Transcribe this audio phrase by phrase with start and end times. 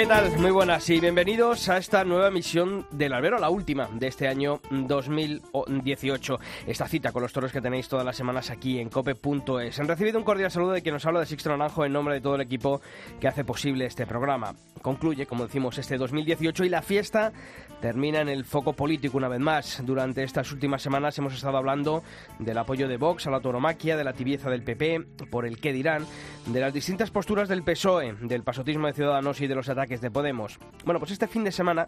[0.00, 0.34] ¿Qué tal?
[0.38, 4.62] Muy buenas y bienvenidos a esta nueva emisión del Albero, la última de este año
[4.70, 6.38] 2018.
[6.66, 9.78] Esta cita con los toros que tenéis todas las semanas aquí en cope.es.
[9.78, 12.22] Han recibido un cordial saludo de quien nos habla de Sixto Naranjo en nombre de
[12.22, 12.80] todo el equipo
[13.20, 14.54] que hace posible este programa.
[14.80, 17.34] Concluye, como decimos, este 2018 y la fiesta
[17.82, 19.82] termina en el foco político una vez más.
[19.84, 22.02] Durante estas últimas semanas hemos estado hablando
[22.38, 25.74] del apoyo de Vox a la tauromaquia, de la tibieza del PP, por el qué
[25.74, 26.06] dirán,
[26.46, 30.10] de las distintas posturas del PSOE, del pasotismo de Ciudadanos y de los ataques de
[30.12, 30.60] Podemos.
[30.84, 31.86] Bueno, pues este fin de semana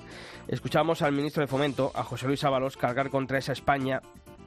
[0.49, 4.01] escuchamos al ministro de Fomento, a José Luis Ábalos, cargar contra esa España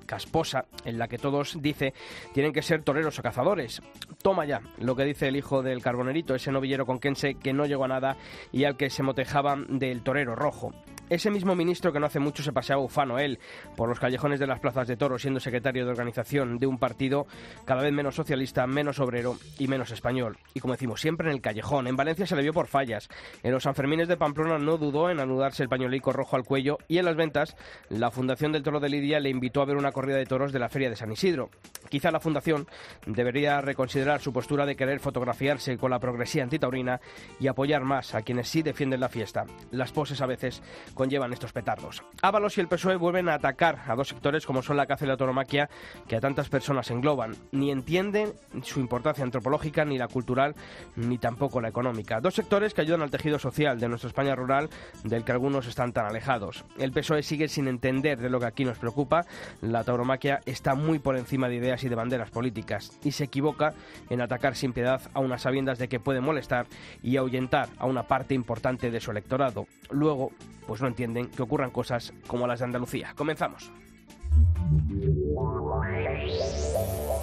[0.05, 1.93] casposa en la que todos, dice,
[2.33, 3.81] tienen que ser toreros o cazadores.
[4.21, 7.85] Toma ya lo que dice el hijo del carbonerito, ese novillero conquense que no llegó
[7.85, 8.17] a nada
[8.51, 10.73] y al que se motejaban del torero rojo.
[11.07, 13.39] Ese mismo ministro que no hace mucho se paseaba ufano él
[13.75, 17.27] por los callejones de las plazas de toros siendo secretario de organización de un partido
[17.63, 20.37] cada vez menos socialista, menos obrero y menos español.
[20.55, 21.85] Y como decimos, siempre en el callejón.
[21.85, 23.07] En Valencia se le vio por fallas.
[23.43, 26.97] En los Sanfermines de Pamplona no dudó en anudarse el pañuelico rojo al cuello y
[26.97, 27.55] en las ventas
[27.89, 30.59] la Fundación del Toro de Lidia le invitó a ver una corrida de toros de
[30.59, 31.51] la Feria de San Isidro.
[31.89, 32.67] Quizá la Fundación
[33.05, 36.99] debería reconsiderar su postura de querer fotografiarse con la progresía antitaurina
[37.39, 39.45] y apoyar más a quienes sí defienden la fiesta.
[39.69, 40.63] Las poses a veces
[40.95, 42.03] conllevan estos petardos.
[42.23, 45.07] Ábalos y el PSOE vuelven a atacar a dos sectores como son la caza y
[45.07, 45.69] la tauromaquia
[46.07, 47.35] que a tantas personas engloban.
[47.51, 50.55] Ni entienden su importancia antropológica, ni la cultural,
[50.95, 52.19] ni tampoco la económica.
[52.19, 54.69] Dos sectores que ayudan al tejido social de nuestra España rural,
[55.03, 56.65] del que algunos están tan alejados.
[56.79, 59.25] El PSOE sigue sin entender de lo que aquí nos preocupa.
[59.61, 63.73] La tauromaquia está muy por encima de ideas y de banderas políticas y se equivoca
[64.09, 66.67] en atacar sin piedad a unas sabiendas de que puede molestar
[67.03, 69.67] y ahuyentar a una parte importante de su electorado.
[69.89, 70.31] Luego,
[70.67, 73.13] pues no entienden que ocurran cosas como las de Andalucía.
[73.15, 73.71] Comenzamos.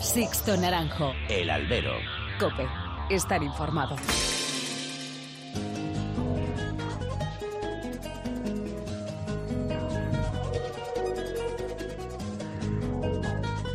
[0.00, 1.12] Sixto Naranjo.
[1.28, 1.92] El albero.
[2.38, 2.66] Cope.
[3.10, 3.96] Estar informado.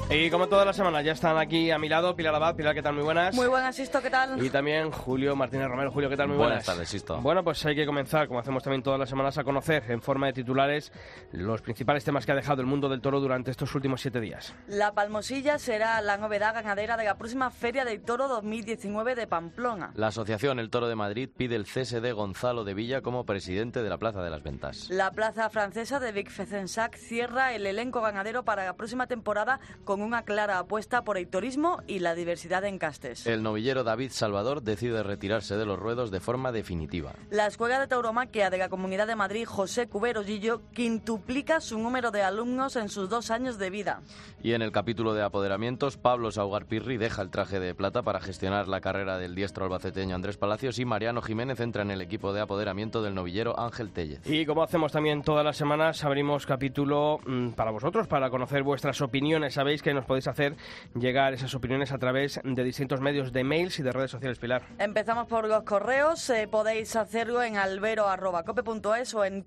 [0.10, 2.56] Y como todas las semanas ya están aquí a mi lado Pilar Abad.
[2.56, 2.94] Pilar, ¿qué tal?
[2.94, 3.36] Muy buenas.
[3.36, 4.42] Muy buenas, Sisto, ¿qué tal?
[4.42, 5.92] Y también Julio Martínez Romero.
[5.92, 6.30] Julio, ¿qué tal?
[6.30, 6.66] Muy Buenas buenas.
[6.66, 7.20] tardes, Sisto.
[7.20, 10.28] Bueno, pues hay que comenzar, como hacemos también todas las semanas, a conocer en forma
[10.28, 10.94] de titulares
[11.34, 14.56] los principales temas que ha dejado el mundo del toro durante estos últimos siete días.
[14.70, 19.92] La Palmosilla será la novedad ganadera de la próxima Feria del Toro 2019 de Pamplona.
[19.96, 23.84] La Asociación El Toro de Madrid pide el cese de Gonzalo de Villa como presidente
[23.84, 24.88] de la Plaza de las Ventas.
[24.90, 29.97] La plaza francesa de Vic Fezensac cierra el elenco ganadero para la próxima temporada con
[30.02, 33.26] una clara apuesta por el turismo y la diversidad en castes.
[33.28, 37.14] El novillero David Salvador decide retirarse de los ruedos de forma definitiva.
[37.30, 42.12] La Escuela de Tauromaquia de la Comunidad de Madrid, José Cubero Gillo, quintuplica su número
[42.12, 44.02] de alumnos en sus dos años de vida.
[44.42, 48.20] Y en el capítulo de apoderamientos, Pablo Saugar Pirri deja el traje de plata para
[48.20, 52.34] gestionar la carrera del diestro albaceteño Andrés Palacios y Mariano Jiménez entra en el equipo
[52.34, 54.22] de apoderamiento del novillero Ángel Tellez.
[54.26, 59.02] Y como hacemos también todas las semanas, abrimos capítulo mm, para vosotros, para conocer vuestras
[59.02, 59.54] opiniones.
[59.54, 60.56] Sabéis que nos podéis hacer
[60.96, 64.64] llegar esas opiniones a través de distintos medios de mails y de redes sociales, Pilar.
[64.80, 66.30] Empezamos por los correos.
[66.30, 69.44] eh, podéis hacerlo en albero.cope.es o en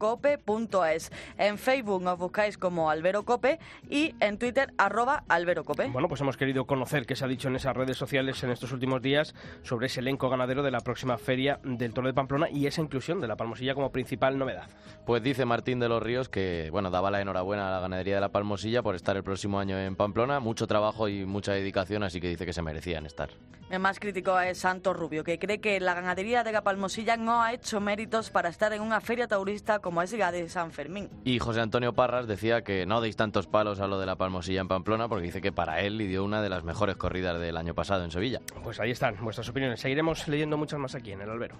[0.00, 1.12] toros.cope.es.
[1.38, 5.88] En Facebook nos buscáis como Albero Cope y en Twitter arroba Albero Cope.
[5.88, 8.72] Bueno, pues hemos querido conocer qué se ha dicho en esas redes sociales en estos
[8.72, 12.66] últimos días sobre ese elenco ganadero de la próxima feria del Toro de Pamplona y
[12.66, 14.68] esa inclusión de la Palmosilla como principal novedad.
[15.06, 18.20] Pues dice Martín de los Ríos que, bueno, daba la enhorabuena a la ganadería de
[18.20, 20.40] la Palmosilla por estar el próximo año en Pamplona.
[20.40, 23.30] Mucho trabajo y mucha dedicación, así que dice que se merecían estar.
[23.70, 27.40] El más crítico es Santos Rubio, que cree que la ganadería de la Palmosilla no
[27.42, 31.08] ha hecho méritos para estar en una feria taurista como es la de San Fermín.
[31.24, 34.60] Y José Antonio Parras decía que no deis tantos palos a lo de la Palmosilla
[34.60, 37.56] en Pamplona porque dice que para él le dio una de las mejores corridas del
[37.56, 38.40] año pasado en Sevilla.
[38.64, 39.80] Pues ahí están vuestras opiniones.
[39.80, 41.56] Seguiremos leyendo muchas más aquí en el albero.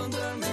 [0.00, 0.49] Encontrarme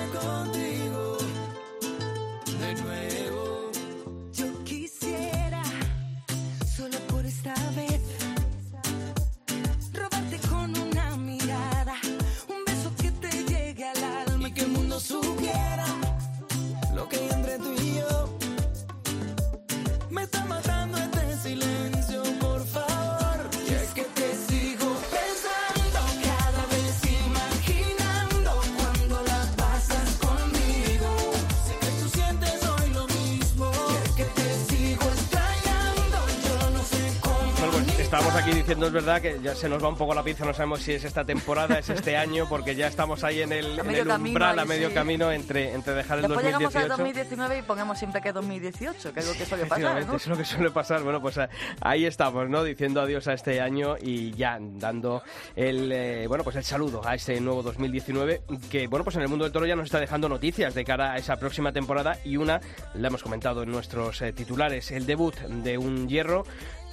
[38.08, 40.54] Estábamos aquí diciendo, es verdad, que ya se nos va un poco la pinza, no
[40.54, 43.84] sabemos si es esta temporada, es este año, porque ya estamos ahí en el, A
[43.84, 44.94] en el camino umbral, ahí, a medio sí.
[44.94, 47.36] camino entre, entre dejar el Después llegamos al 2018.
[47.36, 50.46] 2019 y ponemos siempre que 2018, que es lo que suele pasar, es lo que
[50.46, 51.04] suele pasar.
[51.04, 51.50] Bueno, pues eh,
[51.82, 52.64] ahí estamos, ¿no?
[52.64, 55.22] Diciendo adiós a este año y ya dando
[55.58, 59.28] el, eh, bueno, pues el saludo a este nuevo 2019 que, bueno, pues en el
[59.28, 62.38] mundo del toro ya nos está dejando noticias de cara a esa próxima temporada y
[62.38, 62.62] una,
[62.94, 66.46] la hemos comentado en nuestros eh, titulares, el debut de un hierro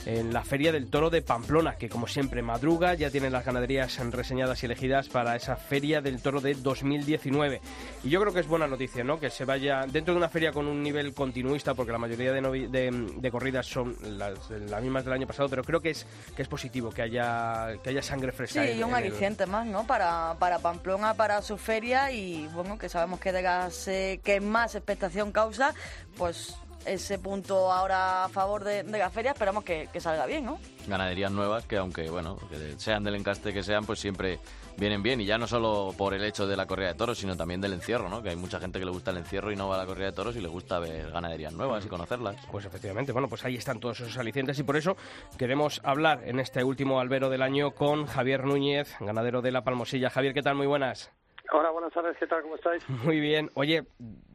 [0.06, 3.99] en la Feria del Toro de Pamplona, que como siempre madruga, ya tiene las ganaderías
[4.11, 7.61] reseñadas y elegidas para esa Feria del Toro de 2019.
[8.05, 9.19] Y yo creo que es buena noticia, ¿no?
[9.19, 12.43] Que se vaya dentro de una feria con un nivel continuista, porque la mayoría de,
[12.43, 16.06] novi- de, de corridas son las, las mismas del año pasado, pero creo que es
[16.37, 18.62] que es positivo que haya que haya sangre fresca.
[18.62, 19.87] Sí, en- y un el- aliciente más, ¿no?
[19.87, 24.41] Para, para Pamplona, para su feria y, bueno, que sabemos que de gas eh, que
[24.41, 25.75] más expectación causa,
[26.17, 30.44] pues ese punto ahora a favor de, de la feria esperamos que, que salga bien,
[30.44, 30.58] ¿no?
[30.86, 34.38] Ganaderías nuevas que aunque, bueno, que sean del encaste que sean, pues siempre
[34.76, 35.20] vienen bien.
[35.20, 37.72] Y ya no solo por el hecho de la corrida de toros, sino también del
[37.72, 38.22] encierro, ¿no?
[38.22, 40.06] Que hay mucha gente que le gusta el encierro y no va a la corrida
[40.06, 42.36] de toros y le gusta ver ganaderías nuevas y conocerlas.
[42.50, 44.96] Pues efectivamente, bueno, pues ahí están todos esos alicientes y por eso
[45.38, 50.10] queremos hablar en este último albero del año con Javier Núñez, ganadero de La Palmosilla.
[50.10, 50.54] Javier, ¿qué tal?
[50.54, 51.10] Muy buenas.
[51.56, 52.43] Hola, buenas tardes, ¿qué tal?
[52.43, 52.83] ¿Cómo estáis?
[53.05, 53.49] Muy bien.
[53.55, 53.85] Oye,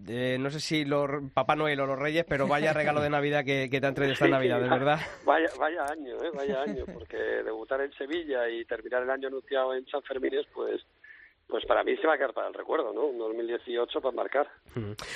[0.07, 3.43] eh, no sé si los Papá Noel o los Reyes, pero vaya regalo de Navidad
[3.43, 4.99] que, que te han traído esta Sí, Navidad, de verdad.
[5.25, 6.31] Vaya, vaya año, ¿eh?
[6.33, 10.81] Vaya año, porque debutar en Sevilla y terminar el año anunciado en San Fermines, pues,
[11.47, 13.07] pues para mí se va a quedar para el recuerdo, ¿no?
[13.07, 14.47] Un 2018 para marcar.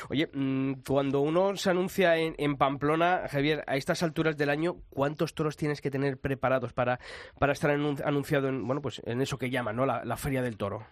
[0.10, 4.76] Oye, mm, cuando uno se anuncia en, en Pamplona, Javier, a estas alturas del año,
[4.90, 7.00] ¿cuántos toros tienes que tener preparados para,
[7.40, 9.86] para estar anun- anunciado en, bueno, pues en eso que llaman, ¿no?
[9.86, 10.86] La, la Feria del Toro.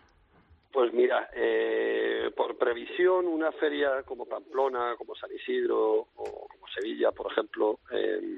[0.72, 7.12] Pues mira, eh, por previsión, una feria como Pamplona, como San Isidro o como Sevilla,
[7.12, 8.38] por ejemplo, eh,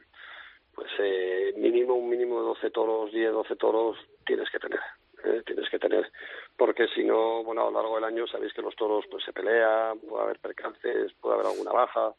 [0.73, 4.79] pues eh, mínimo un mínimo de 12 toros, 10, 12 toros tienes que tener.
[5.23, 6.11] eh, tienes que tener,
[6.57, 9.31] porque si no, bueno, a lo largo del año sabéis que los toros pues se
[9.31, 12.13] pelean, puede haber percances, puede haber alguna baja.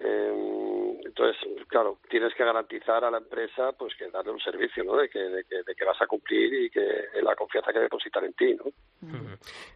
[0.00, 1.36] Eh, entonces,
[1.66, 4.96] claro, tienes que garantizar a la empresa pues que darle un servicio, ¿no?
[4.96, 6.82] De que, de que, de que vas a cumplir y que
[7.22, 8.70] la confianza que depositar en ti, ¿no?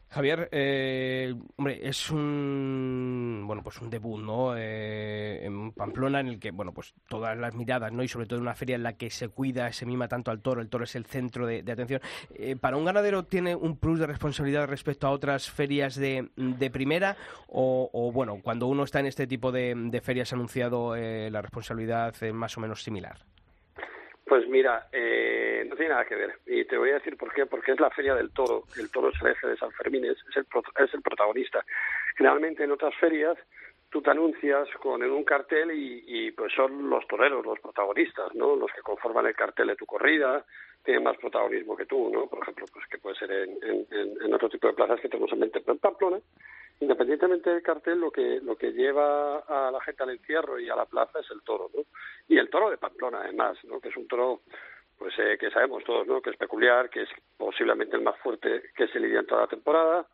[0.08, 4.54] Javier, eh, hombre, es un bueno pues un debut, ¿no?
[4.56, 8.02] Eh, en Pamplona en el que bueno pues todas las miradas, ¿no?
[8.02, 10.60] Y sobre todo una feria en la que se cuida, se mima tanto al toro,
[10.60, 12.02] el toro es el centro de, de atención.
[12.34, 16.70] Eh, para un ganadero tiene un plus de responsabilidad respecto a otras ferias de, de
[16.70, 17.16] primera
[17.48, 21.40] o, o, bueno cuando uno está en este tipo de, de ferias anunciado eh, la
[21.42, 23.16] responsabilidad es más o menos similar.
[24.26, 26.38] Pues mira, eh, no tiene nada que ver.
[26.46, 27.44] Y te voy a decir por qué.
[27.46, 28.64] Porque es la feria del toro.
[28.78, 30.46] El toro es el eje de San Fermín, es, el,
[30.84, 31.64] es el protagonista.
[32.16, 33.36] Generalmente en otras ferias
[33.90, 38.56] tú te anuncias con en un cartel y, pues son los toreros los protagonistas, ¿no?
[38.56, 40.46] Los que conforman el cartel de tu corrida
[40.82, 42.26] tienen más protagonismo que tú, ¿no?
[42.26, 45.10] Por ejemplo, pues que puede ser en, en, en- en otro tipo de plazas que
[45.10, 45.60] tenemos en mente.
[45.60, 46.18] Pero en Pamplona,
[47.12, 50.76] independientemente del cartel, lo que lo que lleva a la gente al encierro y a
[50.76, 51.82] la plaza es el toro, ¿no?
[52.28, 53.80] Y el toro de Pamplona, además, ¿no?
[53.80, 54.40] Que es un toro,
[54.98, 56.22] pues eh, que sabemos todos, ¿no?
[56.22, 59.46] Que es peculiar, que es posiblemente el más fuerte que se lidia en toda la
[59.48, 60.06] temporada.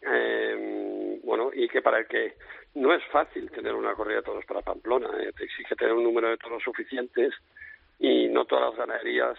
[0.00, 2.36] Eh, bueno, y que para el que
[2.74, 5.32] no es fácil tener una corrida de toros para Pamplona, ¿eh?
[5.36, 7.34] te exige tener un número de toros suficientes
[7.98, 9.38] y no todas las ganaderías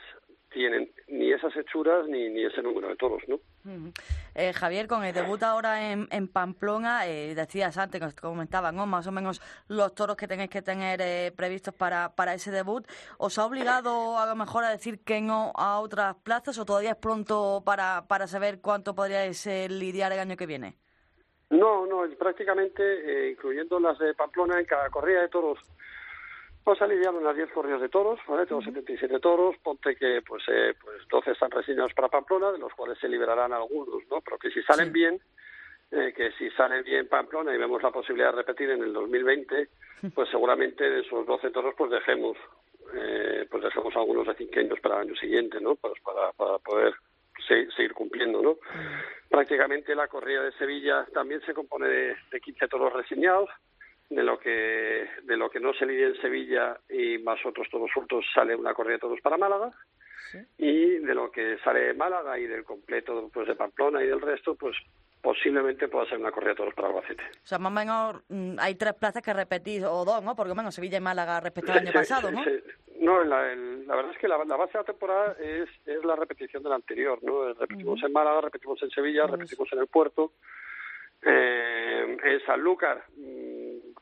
[0.53, 3.35] tienen ni esas hechuras ni, ni ese número de toros, ¿no?
[3.35, 3.91] Ujú.
[4.35, 8.71] Eh, Javier, con el debut ahora en, en Pamplona, eh, decías antes, que os comentaba,
[8.71, 8.85] ¿no?
[8.85, 12.87] Más o menos los toros que tenéis que tener eh, previstos para, para ese debut.
[13.17, 16.91] ¿Os ha obligado a lo mejor a decir que no a otras plazas o todavía
[16.91, 20.77] es pronto para, para saber cuánto podríais lidiar el año que viene?
[21.49, 25.59] No, no, prácticamente, eh, incluyendo las de Pamplona, en cada corrida de toros
[26.65, 28.45] vamos a lidiar unas 10 corridas de toros, ¿vale?
[28.45, 32.73] Tengo 77 toros, ponte que pues eh, pues 12 están reseñados para Pamplona, de los
[32.73, 34.21] cuales se liberarán algunos, ¿no?
[34.21, 35.19] Pero que si salen bien,
[35.91, 39.67] eh, que si sale bien Pamplona y vemos la posibilidad de repetir en el 2020,
[40.15, 42.37] pues seguramente de esos 12 toros pues dejemos
[42.95, 45.75] eh, pues dejemos algunos de cinqueños para el año siguiente, ¿no?
[45.75, 46.93] Pues para, para poder
[47.47, 48.57] se- seguir cumpliendo, ¿no?
[49.29, 53.49] Prácticamente la corrida de Sevilla también se compone de, de 15 toros reseñados,
[54.09, 57.89] de lo que de lo que no se lidia en Sevilla y más otros toros
[57.93, 59.71] sueltos sale una corrida de toros para Málaga
[60.57, 64.21] y de lo que sale de Málaga y del completo pues de Pamplona y del
[64.21, 64.75] resto pues
[65.21, 67.23] posiblemente pueda ser una corrida de toros para Albacete.
[67.23, 70.35] O sea, más o menos mm, hay tres plazas que repetís, o dos, ¿no?
[70.35, 72.43] Por lo menos Sevilla y Málaga respecto al año Sí, pasado, ¿no?
[72.99, 76.03] No, la, el- la verdad es que la, la base de la temporada es, es
[76.03, 77.53] la repetición de la anterior, ¿no?
[77.53, 80.33] Repetimos en Málaga, repetimos en Sevilla, repetimos en el Puerto.
[81.25, 83.05] Eh, en Sanlúcar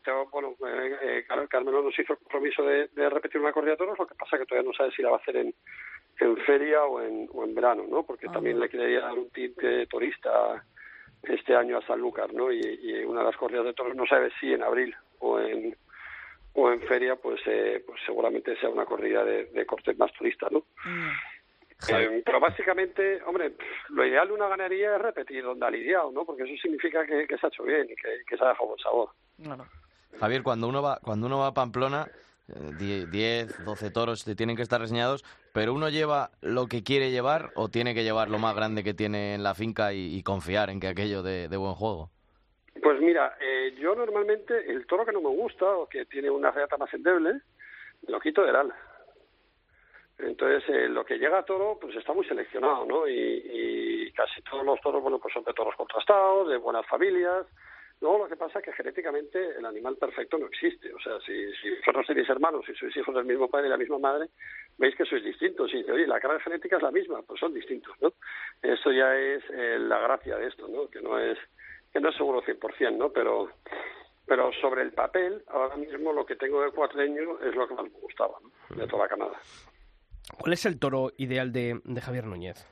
[0.05, 3.71] mm, bueno, eh, eh, Car- Carmelo nos hizo el compromiso de, de repetir una corrida
[3.71, 5.53] de toros, lo que pasa que todavía no sabe si la va a hacer en,
[6.19, 8.03] en feria o en, o en verano, ¿no?
[8.03, 10.63] Porque también le quería dar un tinte turista
[11.23, 12.51] este año a Sanlúcar, ¿no?
[12.51, 15.75] Y, y una de las corridas de toros no sabe si en abril o en
[16.53, 20.47] o en feria, pues eh, pues seguramente sea una corrida de, de corte más turista,
[20.51, 20.65] ¿no?
[21.89, 23.53] Eh, pero básicamente, hombre,
[23.89, 26.25] lo ideal de una ganadería es repetir donde ha lidiado, ¿no?
[26.25, 28.67] Porque eso significa que, que se ha hecho bien y que, que se ha dejado
[28.67, 29.09] buen sabor.
[29.41, 29.65] Claro.
[30.19, 32.07] Javier, cuando uno va, cuando uno va a Pamplona,
[32.47, 36.83] eh, die- 10, 12 toros te tienen que estar reseñados, pero uno lleva lo que
[36.83, 40.21] quiere llevar o tiene que llevar lo más grande que tiene en la finca y,
[40.23, 42.09] confiar en que aquello de, de buen juego.
[42.81, 46.51] Pues mira, eh, yo normalmente el toro que no me gusta o que tiene una
[46.51, 47.41] reata más endeble,
[48.07, 48.75] lo quito del ala.
[50.19, 53.07] Entonces, eh, lo que llega a toro, pues está muy seleccionado, ¿no?
[53.07, 57.45] Y, y casi todos los toros, bueno, pues son de toros contrastados, de buenas familias.
[58.01, 60.91] Luego lo que pasa es que genéticamente el animal perfecto no existe.
[60.91, 63.77] O sea, si, si vosotros tenéis hermanos y sois hijos del mismo padre y la
[63.77, 64.29] misma madre,
[64.77, 65.71] veis que sois distintos.
[65.71, 68.11] Y dice, oye, la carga genética es la misma, pues son distintos, ¿no?
[68.61, 70.89] Eso ya es eh, la gracia de esto, ¿no?
[70.89, 71.37] Que no es
[71.93, 73.11] que no es seguro 100%, ¿no?
[73.11, 73.51] Pero
[74.25, 77.83] pero sobre el papel, ahora mismo lo que tengo de cuatreño es lo que más
[77.83, 78.75] me gustaba, ¿no?
[78.75, 79.39] De toda la camada.
[80.39, 82.65] ¿Cuál es el toro ideal de, de Javier Núñez?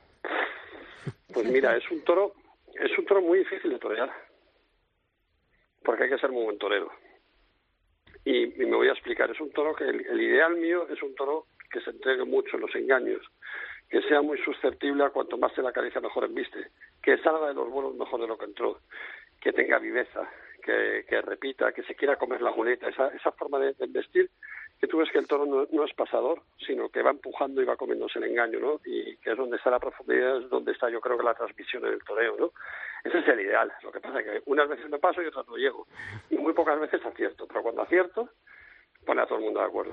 [1.32, 2.34] Pues mira, es un toro,
[2.74, 4.10] es un toro muy difícil de torear.
[5.82, 6.90] Porque hay que ser muy buen torero.
[8.24, 11.46] Y, me voy a explicar, es un toro que el, ideal mío es un toro
[11.70, 13.26] que se entregue mucho en los engaños,
[13.88, 16.70] que sea muy susceptible a cuanto más se la acaricia mejor embiste,
[17.02, 18.80] que salga de los vuelos mejor de lo que entró,
[19.40, 20.28] que tenga viveza,
[20.62, 24.30] que, que repita, que se quiera comer la muleta, esa, esa forma de, de vestir
[24.80, 27.76] que tú ves que el toro no, es pasador, sino que va empujando y va
[27.76, 28.80] comiéndose el engaño, ¿no?
[28.84, 31.84] Y que es donde está la profundidad, es donde está yo creo que la transmisión
[31.84, 32.52] en el toreo, ¿no?
[33.04, 33.70] Ese es el ideal.
[33.82, 35.86] Lo que pasa es que unas veces me paso y otras no llego.
[36.30, 38.30] Y muy pocas veces acierto, pero cuando acierto,
[39.04, 39.92] pone a todo el mundo de acuerdo.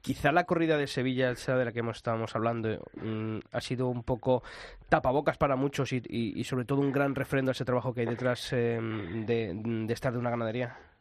[0.00, 3.88] Quizá la corrida de Sevilla, esa de la que hemos, estábamos hablando, mm, ha sido
[3.88, 4.44] un poco
[4.88, 8.52] tapabocas para muchos y, sobre todo un gran refrendo a ese trabajo que hay detrás
[8.52, 10.91] de, de estar de una ganadería.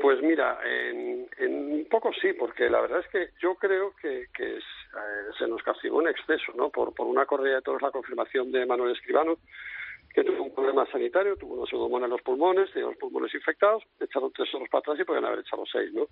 [0.00, 4.28] Pues mira, en, en un poco sí, porque la verdad es que yo creo que,
[4.34, 6.70] que es, eh, se nos castigó en exceso, ¿no?
[6.70, 9.36] Por, por una corrida de toros la confirmación de Manuel Escribano,
[10.14, 13.84] que tuvo un problema sanitario, tuvo una pseudomonas en los pulmones, tenía los pulmones infectados,
[14.00, 16.06] echaron tres toros para atrás y podían haber echado seis, ¿no?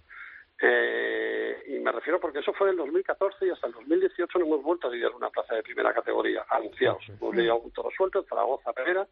[0.60, 4.62] Eh, y me refiero porque eso fue del 2014 y hasta el 2018 no hemos
[4.62, 7.08] vuelto a lidiar una plaza de primera categoría, anunciados.
[7.08, 9.06] Hemos lidiado un toro suelto en Zaragoza, Pereira,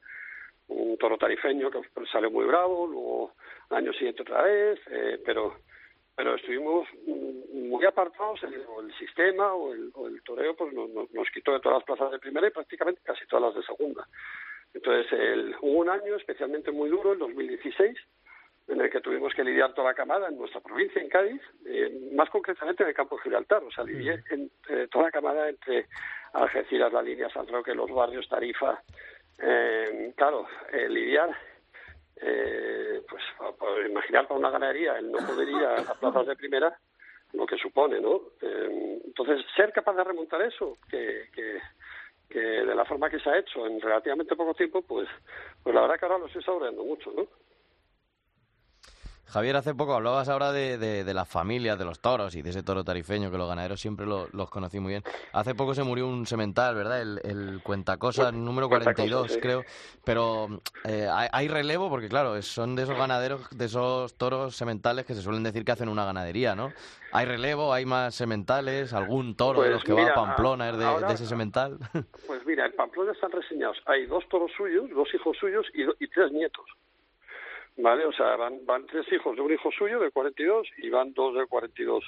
[0.68, 1.80] un toro tarifeño que
[2.10, 3.32] salió muy bravo, luego
[3.70, 5.56] al año siguiente otra vez, eh, pero
[6.16, 6.88] pero estuvimos
[7.52, 11.28] muy apartados, el, o el sistema o el, o el toreo pues nos, nos- nos
[11.30, 14.08] quitó de todas las plazas de primera y prácticamente casi todas las de segunda.
[14.72, 17.98] Entonces el, hubo un año especialmente muy duro, el 2016,
[18.68, 22.10] en el que tuvimos que lidiar toda la camada en nuestra provincia, en Cádiz, eh,
[22.14, 25.48] más concretamente en el campo de Gibraltar, o sea, lidié en, eh, toda la camada
[25.50, 25.86] entre
[26.32, 28.82] Algeciras, la línea San Roque, los barrios Tarifa,
[29.38, 31.30] eh, claro, eh, lidiar,
[32.16, 33.22] eh, pues,
[33.58, 36.76] por imaginar para una ganadería el no poder ir a, a plazas de primera,
[37.32, 38.20] lo que supone, ¿no?
[38.40, 41.60] Eh, entonces, ser capaz de remontar eso, que, que,
[42.28, 45.08] que de la forma que se ha hecho en relativamente poco tiempo, pues,
[45.62, 47.26] pues la verdad que ahora lo estoy saboreando mucho, ¿no?
[49.28, 52.50] Javier, hace poco hablabas ahora de, de, de las familias, de los toros y de
[52.50, 55.02] ese toro tarifeño que los ganaderos siempre lo- los conocí muy bien.
[55.32, 57.02] Hace poco se murió un semental, ¿verdad?
[57.02, 59.40] El, el Cuentacosas número Cuentacosas, 42, sí.
[59.40, 59.64] creo.
[60.04, 65.04] Pero eh, hay, hay relevo porque, claro, son de esos ganaderos, de esos toros sementales
[65.06, 66.72] que se suelen decir que hacen una ganadería, ¿no?
[67.12, 70.70] Hay relevo, hay más sementales, algún toro de Pues los que mira, va a Pamplona
[70.70, 71.78] es de, ahora- de ese semental.
[72.26, 73.76] Pues mira, en Pamplona están reseñados.
[73.86, 76.64] Hay dos toros suyos, dos hijos suyos y, do- y tres nietos.
[77.78, 78.06] ¿Vale?
[78.06, 81.34] O sea, van, van tres hijos de un hijo suyo de 42 y van dos
[81.34, 82.04] de 42.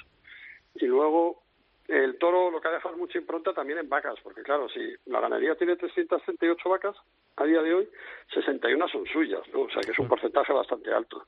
[0.75, 1.43] Y luego
[1.87, 4.93] el toro lo que ha dejado es mucha impronta también en vacas, porque claro, si
[5.05, 6.95] la ganadería tiene 338 vacas,
[7.35, 7.89] a día de hoy
[8.33, 9.61] 61 son suyas, ¿no?
[9.61, 11.25] O sea, que es un porcentaje bastante alto.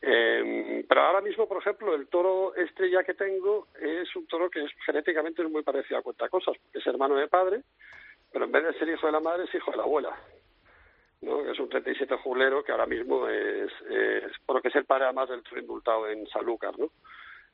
[0.00, 4.62] Eh, pero ahora mismo, por ejemplo, el toro estrella que tengo es un toro que
[4.62, 7.62] es, genéticamente es muy parecido a Cuentacosas, porque es hermano de padre,
[8.32, 10.16] pero en vez de ser hijo de la madre es hijo de la abuela.
[11.22, 11.42] ¿No?
[11.42, 13.72] que es un 37 jubilero que ahora mismo es,
[14.44, 16.90] por lo que es el padre además del toro indultado en Sanlúcar, ¿no?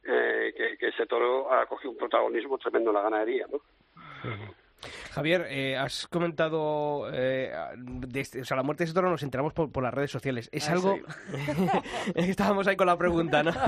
[0.06, 3.60] Eh, que, que ese toro ha cogido un protagonismo tremendo en la ganadería, ¿no?
[5.12, 9.22] Javier, eh, has comentado, eh, de este- o sea, la muerte de ese toro nos
[9.22, 10.48] enteramos por, por las redes sociales.
[10.52, 10.98] Es Ah, algo,
[12.14, 13.52] estábamos ahí con la pregunta, ¿no?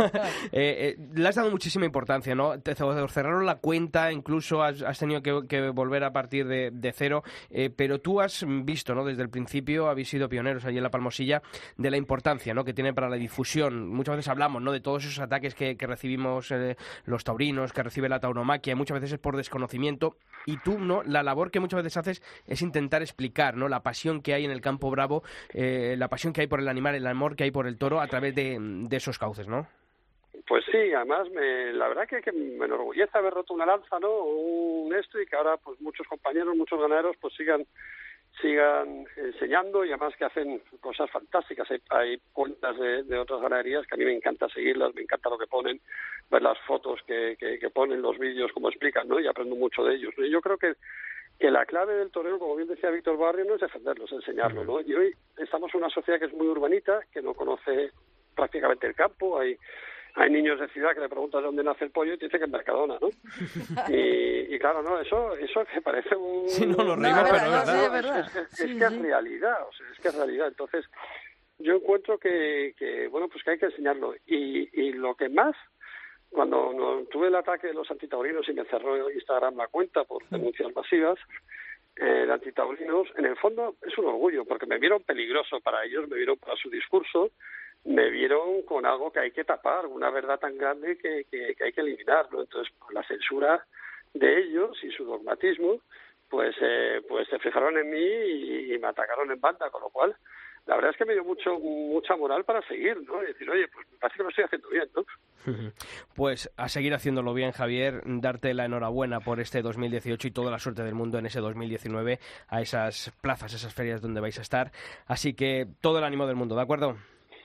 [0.52, 2.58] Eh, eh, le has dado muchísima importancia, ¿no?
[2.61, 6.92] Te cerraron la cuenta, incluso has, has tenido que, que volver a partir de, de
[6.92, 9.04] cero, eh, pero tú has visto, ¿no?
[9.04, 11.42] Desde el principio habéis sido pioneros allí en la Palmosilla
[11.76, 12.64] de la importancia, ¿no?
[12.64, 13.88] Que tiene para la difusión.
[13.88, 14.73] Muchas veces hablamos, ¿no?
[14.73, 18.76] De todos esos ataques que, que recibimos eh, los taurinos, que recibe la tauromaquia, y
[18.76, 20.16] muchas veces es por desconocimiento.
[20.46, 21.02] Y tú, ¿no?
[21.07, 23.69] La labor que muchas veces haces es intentar explicar, ¿no?
[23.69, 25.23] La pasión que hay en el campo bravo,
[25.53, 28.01] eh, la pasión que hay por el animal, el amor que hay por el toro
[28.01, 29.67] a través de, de esos cauces, ¿no?
[30.47, 34.25] Pues sí, además me, la verdad que, que me enorgullece haber roto una lanza, ¿no?
[34.25, 37.67] Un esto y que ahora pues muchos compañeros, muchos ganaderos pues sigan
[38.40, 41.71] sigan enseñando y además que hacen cosas fantásticas.
[41.71, 45.38] Hay, hay cuentas de, otras ganaderías que a mí me encanta seguirlas, me encanta lo
[45.38, 45.81] que ponen,
[46.31, 49.19] ver las fotos que, que, que ponen, los vídeos, como explican, ¿no?
[49.21, 50.14] Y aprendo mucho de ellos.
[50.16, 50.75] yo creo que
[51.38, 54.64] que la clave del torero, como bien decía Víctor Barrio, no es defenderlo, es enseñarlo,
[54.64, 54.81] ¿no?
[54.81, 57.90] Y hoy estamos en una sociedad que es muy urbanita, que no conoce
[58.35, 59.57] prácticamente el campo, hay
[60.16, 62.38] hay niños de ciudad que le preguntas de dónde nace el pollo y te dice
[62.38, 63.08] que en Mercadona, ¿no?
[63.94, 66.49] Y, y claro, no, eso eso me parece un...
[66.49, 67.85] Sí, no, No, reímos, es pero verdad, es verdad.
[67.85, 68.20] es verdad.
[68.20, 68.99] Es, que- es Sí, que es sí.
[69.02, 70.49] realidad, o sea, es que es realidad.
[70.49, 70.85] Entonces,
[71.58, 74.14] yo encuentro que, que bueno, pues que hay que enseñarlo.
[74.26, 75.54] Y, y lo que más,
[76.30, 80.26] cuando no- tuve el ataque de los antitaurinos y me cerró Instagram la cuenta por
[80.30, 81.18] denuncias masivas,
[81.99, 86.08] eh, de antitaurinos, en el fondo es un orgullo, porque me vieron peligroso para ellos,
[86.08, 87.30] me vieron para su discurso,
[87.85, 91.64] me vieron con algo que hay que tapar, una verdad tan grande que, que, que
[91.64, 92.40] hay que eliminar, ¿no?
[92.40, 93.64] Entonces, por la censura
[94.14, 95.80] de ellos y su dogmatismo,
[96.28, 100.14] pues eh, pues se fijaron en mí y, me atacaron en banda, con lo cual
[100.66, 103.23] la verdad es que me dio mucho mucha moral para seguir, ¿no?
[103.23, 105.04] Y decir, oye, pues me parece que lo estoy haciendo bien, ¿no?
[106.16, 110.59] Pues a seguir haciéndolo bien, Javier, darte la enhorabuena por este 2018 y toda la
[110.59, 112.18] suerte del mundo en ese 2019
[112.49, 114.73] a esas plazas, esas ferias donde vais a estar.
[115.06, 116.97] Así que todo el ánimo del mundo, ¿de acuerdo?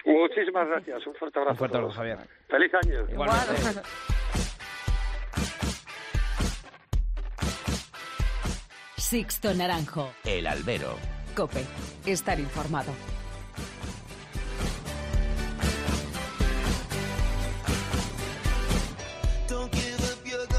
[0.05, 1.53] Muchísimas gracias, un fuerte abrazo.
[1.53, 2.17] Un fuerte abrazo, Javier.
[2.47, 3.05] Feliz año.
[3.09, 3.81] Igualmente.
[8.97, 10.13] Sixto Naranjo.
[10.23, 10.95] El albero.
[11.35, 11.65] Cope.
[12.05, 12.93] Estar informado.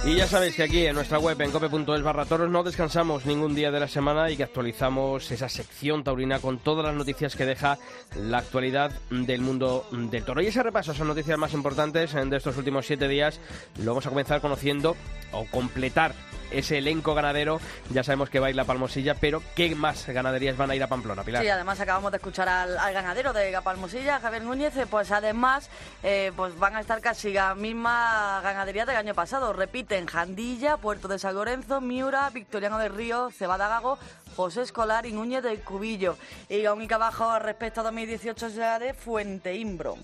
[0.05, 3.55] Y ya sabéis que aquí en nuestra web en cope.es barra toros no descansamos ningún
[3.55, 7.47] día de la semana y que actualizamos esa sección taurina con todas las noticias que
[7.47, 7.79] deja
[8.17, 10.43] la actualidad del mundo del toro.
[10.43, 13.39] Y ese repaso esas noticias más importantes de estos últimos siete días
[13.79, 14.97] lo vamos a comenzar conociendo
[15.31, 16.15] o completar
[16.53, 17.61] ese elenco ganadero.
[17.91, 20.83] Ya sabemos que va a ir la Palmosilla, pero ¿qué más ganaderías van a ir
[20.83, 21.43] a Pamplona, Pilar?
[21.43, 25.71] Sí, además acabamos de escuchar al, ganadero de Gapalmosilla, Javier Núñez, eh, pues además
[26.03, 29.53] eh, pues van a estar casi la misma ganadería del año pasado.
[29.93, 33.99] Repiten Jandilla, Puerto de San Lorenzo, Miura, Victoriano del Río, Cebada Gago,
[34.35, 36.17] José Escolar y Núñez del Cubillo.
[36.49, 39.99] Y la única baja respecto a 2018 es la de Fuente Imbro.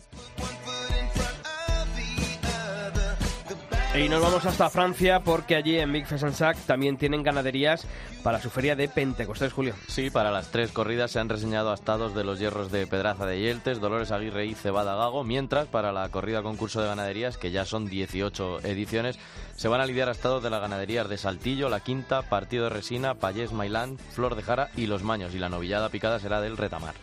[3.99, 7.85] Y nos vamos hasta Francia porque allí en Big Fesensac también tienen ganaderías
[8.23, 9.75] para su feria de Pentecostés, Julio.
[9.89, 13.41] Sí, para las tres corridas se han reseñado astados de los hierros de Pedraza de
[13.41, 17.65] Yeltes, Dolores Aguirre y Cebada Gago, mientras para la corrida concurso de ganaderías, que ya
[17.65, 19.19] son 18 ediciones,
[19.57, 23.15] se van a lidiar astados de las ganaderías de Saltillo, La Quinta, Partido de Resina,
[23.15, 26.95] Payés Mailán, Flor de Jara y Los Maños, y la novillada picada será del Retamar.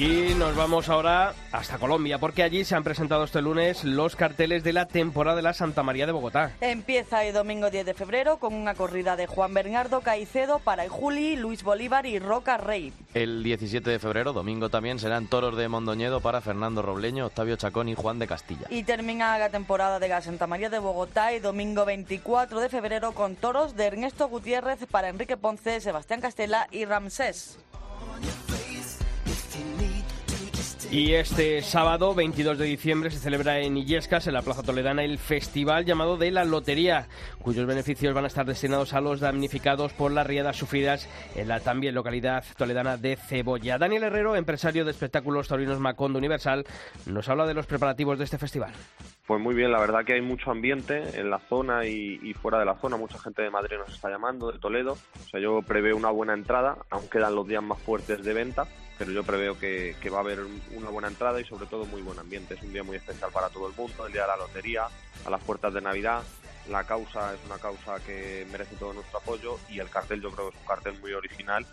[0.00, 4.64] Y nos vamos ahora hasta Colombia, porque allí se han presentado este lunes los carteles
[4.64, 6.52] de la temporada de la Santa María de Bogotá.
[6.62, 10.88] Empieza el domingo 10 de febrero con una corrida de Juan Bernardo Caicedo para el
[10.88, 12.94] Juli, Luis Bolívar y Roca Rey.
[13.12, 17.90] El 17 de febrero, domingo también, serán toros de Mondoñedo para Fernando Robleño, Octavio Chacón
[17.90, 18.68] y Juan de Castilla.
[18.70, 23.12] Y termina la temporada de la Santa María de Bogotá el domingo 24 de febrero
[23.12, 27.58] con toros de Ernesto Gutiérrez para Enrique Ponce, Sebastián Castela y Ramsés.
[30.90, 35.18] Y este sábado, 22 de diciembre, se celebra en Illescas, en la Plaza Toledana, el
[35.18, 37.06] festival llamado de la Lotería,
[37.40, 41.60] cuyos beneficios van a estar destinados a los damnificados por las riadas sufridas en la
[41.60, 43.78] también localidad toledana de Cebolla.
[43.78, 46.64] Daniel Herrero, empresario de espectáculos taurinos Macondo Universal,
[47.06, 48.72] nos habla de los preparativos de este festival.
[49.28, 52.64] Pues muy bien, la verdad que hay mucho ambiente en la zona y, fuera de
[52.64, 52.96] la zona.
[52.96, 54.94] Mucha gente de Madrid nos está llamando, de Toledo.
[54.94, 58.66] O sea, yo preveo una buena entrada, aún quedan los días más fuertes de venta,
[59.00, 60.40] pero yo preveo que, que va a haber
[60.72, 62.52] una buena entrada y sobre todo muy buen ambiente.
[62.52, 64.88] Es un día muy especial para todo el mundo, el día de la lotería,
[65.24, 66.22] a las puertas de Navidad.
[66.68, 70.50] La causa es una causa que merece todo nuestro apoyo y el cartel yo creo
[70.50, 71.64] que es un cartel muy original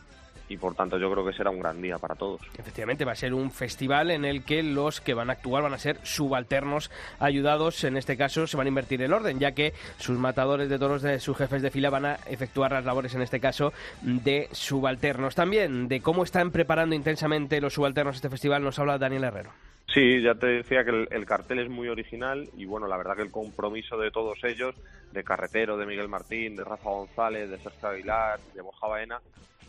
[0.50, 2.42] y por tanto yo creo que será un gran día para todos.
[2.58, 5.74] Efectivamente, va a ser un festival en el que los que van a actuar van
[5.74, 9.74] a ser subalternos ayudados, en este caso se van a invertir el orden, ya que
[9.98, 13.22] sus matadores de toros de sus jefes de fila van a efectuar las labores, en
[13.22, 15.36] este caso, de subalternos.
[15.36, 19.52] También de cómo están preparando intensamente los subalternos este festival nos habla Daniel Herrero.
[19.94, 23.16] Sí, ya te decía que el, el, cartel es muy original y bueno, la verdad
[23.16, 24.76] que el compromiso de todos ellos,
[25.12, 29.22] de Carretero, de Miguel Martín, de Rafa González, de Sergio Aguilar, de Borja Baena,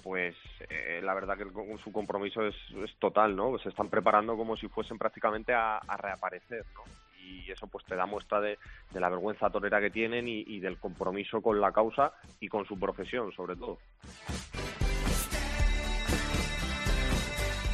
[0.02, 0.34] pues
[0.68, 2.56] eh, la verdad que el, su compromiso es,
[2.98, 3.58] total, ¿no?
[3.58, 6.82] Se están preparando como si fuesen prácticamente a, reaparecer, ¿no?
[7.22, 8.58] Y eso pues te da muestra de,
[8.94, 13.32] la vergüenza torera que tienen y, del compromiso con la causa y con su profesión,
[13.32, 13.78] sobre todo.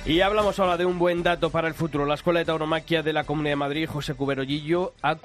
[0.06, 2.04] Y hablamos ahora de un buen dato para el futuro.
[2.04, 5.16] La Escuela de Tauromaquia de la Comunidad de Madrid, José Cuberollillo, ha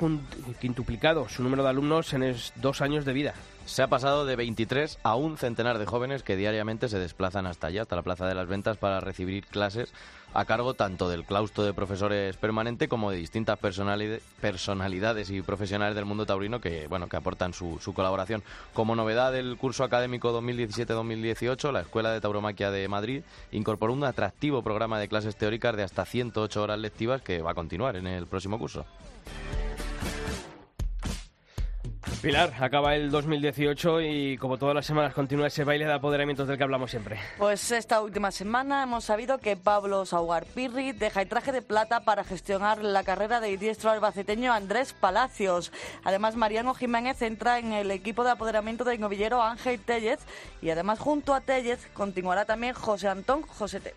[0.61, 3.33] quintuplicado su número de alumnos en dos años de vida.
[3.69, 7.67] Se ha pasado de 23 a un centenar de jóvenes que diariamente se desplazan hasta
[7.67, 9.93] allá, hasta la Plaza de las Ventas, para recibir clases
[10.33, 16.05] a cargo tanto del claustro de profesores permanente como de distintas personalidades y profesionales del
[16.05, 18.41] mundo taurino que, bueno, que aportan su, su colaboración.
[18.73, 24.63] Como novedad del curso académico 2017-2018, la Escuela de Tauromaquia de Madrid incorporó un atractivo
[24.63, 28.25] programa de clases teóricas de hasta 108 horas lectivas que va a continuar en el
[28.25, 28.87] próximo curso.
[32.21, 36.57] Pilar, acaba el 2018 y como todas las semanas continúa ese baile de apoderamientos del
[36.57, 37.17] que hablamos siempre.
[37.37, 42.01] Pues esta última semana hemos sabido que Pablo Saugar Pirri deja el traje de plata
[42.01, 45.71] para gestionar la carrera del diestro albaceteño Andrés Palacios.
[46.03, 50.19] Además, Mariano Jiménez entra en el equipo de apoderamiento del novillero Ángel Tellez
[50.61, 53.93] y además junto a Tellez continuará también José Antón Josete.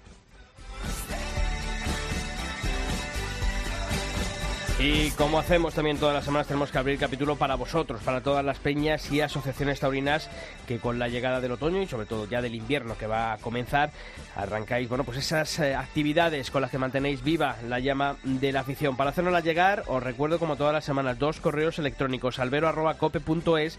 [4.85, 8.45] Y como hacemos también todas las semanas, tenemos que abrir capítulo para vosotros, para todas
[8.45, 10.29] las peñas y asociaciones taurinas
[10.67, 13.39] que con la llegada del otoño y sobre todo ya del invierno que va a
[13.39, 13.93] comenzar,
[14.35, 18.61] arrancáis, bueno, pues esas eh, actividades con las que mantenéis viva la llama de la
[18.61, 18.97] afición.
[18.97, 23.79] Para hacernosla llegar, os recuerdo como todas las semanas, dos correos electrónicos, albero.cope.es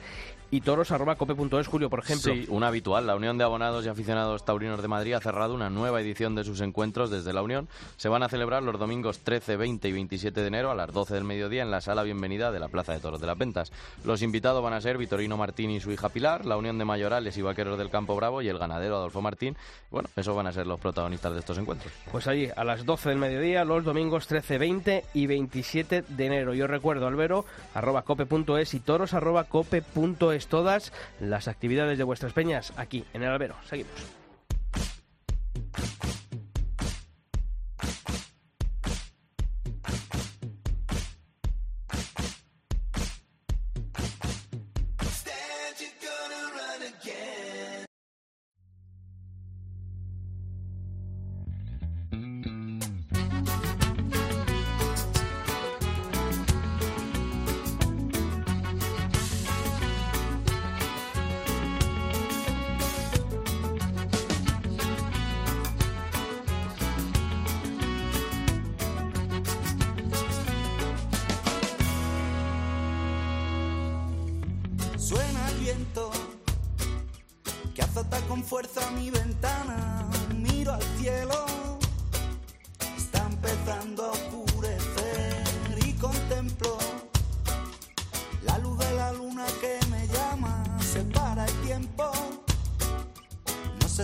[0.53, 2.31] y toros.cope.es, Julio, por ejemplo.
[2.31, 3.07] Sí, una habitual.
[3.07, 6.43] La Unión de Abonados y Aficionados Taurinos de Madrid ha cerrado una nueva edición de
[6.43, 7.67] sus encuentros desde la Unión.
[7.97, 11.15] Se van a celebrar los domingos 13, 20 y 27 de enero a las 12
[11.15, 13.71] del mediodía en la sala bienvenida de la Plaza de Toros de las Ventas.
[14.03, 17.36] Los invitados van a ser Vitorino Martín y su hija Pilar, la Unión de Mayorales
[17.38, 19.58] y Vaqueros del Campo Bravo y el ganadero Adolfo Martín.
[19.91, 21.91] Bueno, esos van a ser los protagonistas de estos encuentros.
[22.12, 26.53] Pues allí, a las 12 del mediodía, los domingos 13, 20 y 27 de enero.
[26.53, 32.73] Yo recuerdo, albero, arroba cope.es y toros, arroba cope.es todas las actividades de vuestras peñas
[32.77, 33.56] aquí en el albero.
[33.67, 34.22] Seguimos.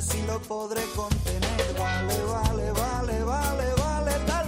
[0.09, 1.73] Si lo podré contener.
[1.77, 3.78] Vale, vale, vale, vale,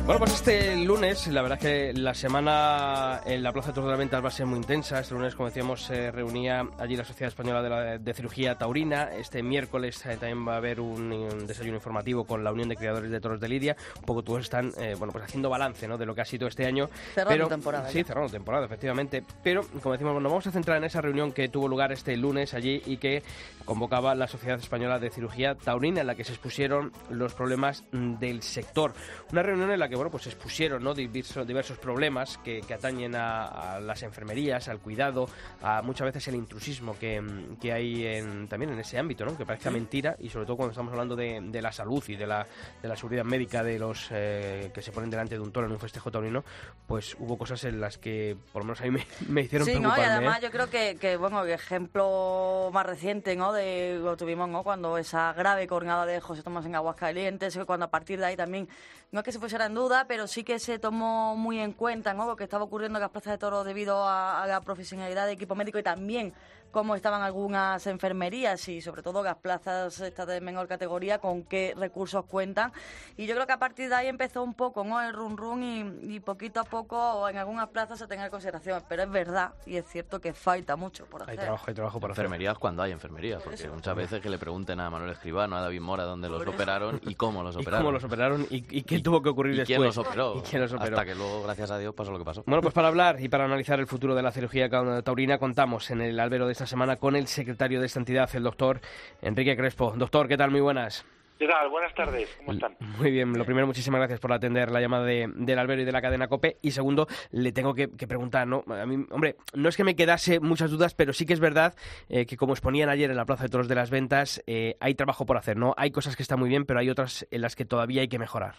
[0.05, 3.87] Bueno, pues este lunes, la verdad es que la semana en la Plaza de Toros
[3.87, 4.99] de las Ventas va a ser muy intensa.
[4.99, 9.09] Este lunes, como decíamos, se reunía allí la Sociedad Española de, la- de Cirugía Taurina.
[9.15, 12.75] Este miércoles eh, también va a haber un, un desayuno informativo con la Unión de
[12.75, 13.77] Criadores de Toros de Lidia.
[13.99, 15.97] Un poco todos están, eh, bueno, pues haciendo balance, ¿no?
[15.97, 16.89] De lo que ha sido este año.
[17.13, 19.23] Cerrando Pero- temporada Sí, cerrando temporada, efectivamente.
[19.43, 22.53] Pero, como decimos, nos vamos a centrar en esa reunión que tuvo lugar este lunes
[22.53, 23.23] allí y que
[23.65, 28.41] convocaba la Sociedad Española de Cirugía Taurina, en la que se expusieron los problemas del
[28.41, 28.93] sector.
[29.31, 30.93] Una reunión en la que, bueno, pues expusieron, ¿no?
[30.93, 35.27] Diversos, diversos problemas que, que atañen a, a las enfermerías, al cuidado,
[35.61, 37.21] a muchas veces el intrusismo que,
[37.61, 39.37] que hay en, también en ese ámbito, ¿no?
[39.37, 42.25] Que parezca mentira y sobre todo cuando estamos hablando de, de la salud y de
[42.25, 42.47] la,
[42.81, 45.73] de la seguridad médica de los eh, que se ponen delante de un toro en
[45.73, 46.43] un festejo taurino,
[46.87, 49.73] pues hubo cosas en las que por lo menos a mí me, me hicieron Sí,
[49.73, 49.79] ¿no?
[49.79, 50.13] Y preocuparme.
[50.13, 50.41] además ¿eh?
[50.43, 53.51] yo creo que, que, bueno, el ejemplo más reciente, ¿no?
[53.51, 54.63] De lo tuvimos, ¿no?
[54.63, 58.69] Cuando esa grave cornada de José Tomás en Aguascalientes, cuando a partir de ahí también,
[59.11, 62.13] no es que se pusiera en duda pero sí que se tomó muy en cuenta,
[62.13, 62.25] ¿no?
[62.25, 65.35] Lo que estaba ocurriendo en las plazas de toros debido a, a la profesionalidad del
[65.35, 66.33] equipo médico y también
[66.71, 71.73] cómo estaban algunas enfermerías y sobre todo las plazas estas de menor categoría, con qué
[71.77, 72.71] recursos cuentan.
[73.17, 75.01] Y yo creo que a partir de ahí empezó un poco ¿no?
[75.01, 78.83] el run run y, y poquito a poco en algunas plazas se tenga en consideración.
[78.89, 81.31] Pero es verdad y es cierto que falta mucho por hacer.
[81.31, 82.25] Hay trabajo, hay trabajo por hacer.
[82.25, 85.81] Enfermerías cuando hay enfermerías, porque muchas veces que le pregunten a Manuel Escribano, a David
[85.81, 86.51] Mora, dónde los eso.
[86.51, 87.85] operaron y cómo los ¿Y operaron.
[87.85, 88.47] cómo los operaron?
[88.49, 89.77] ¿Y, y qué tuvo que ocurrir ¿Y después?
[89.77, 90.37] quién los operó?
[90.37, 90.97] ¿Y quién los operó?
[90.97, 92.43] Hasta que luego, gracias a Dios, pasó lo que pasó.
[92.45, 94.69] Bueno, pues para hablar y para analizar el futuro de la cirugía
[95.03, 98.43] taurina contamos en el albero de esta semana con el secretario de esta entidad, el
[98.43, 98.81] doctor
[99.23, 99.93] Enrique Crespo.
[99.97, 100.51] Doctor, ¿qué tal?
[100.51, 101.03] Muy buenas.
[101.39, 101.69] ¿Qué tal?
[101.69, 102.77] Buenas tardes, ¿cómo están?
[102.99, 105.91] Muy bien, lo primero, muchísimas gracias por atender la llamada de- del albero y de
[105.91, 106.57] la cadena COPE.
[106.61, 108.63] Y segundo, le tengo que, que preguntar, ¿no?
[108.67, 111.73] A mí, hombre, no es que me quedase muchas dudas, pero sí que es verdad
[112.09, 114.93] eh, que como exponían ayer en la Plaza de Toros de las Ventas, eh, hay
[114.93, 115.73] trabajo por hacer, ¿no?
[115.77, 118.19] Hay cosas que están muy bien, pero hay otras en las que todavía hay que
[118.19, 118.53] mejorar.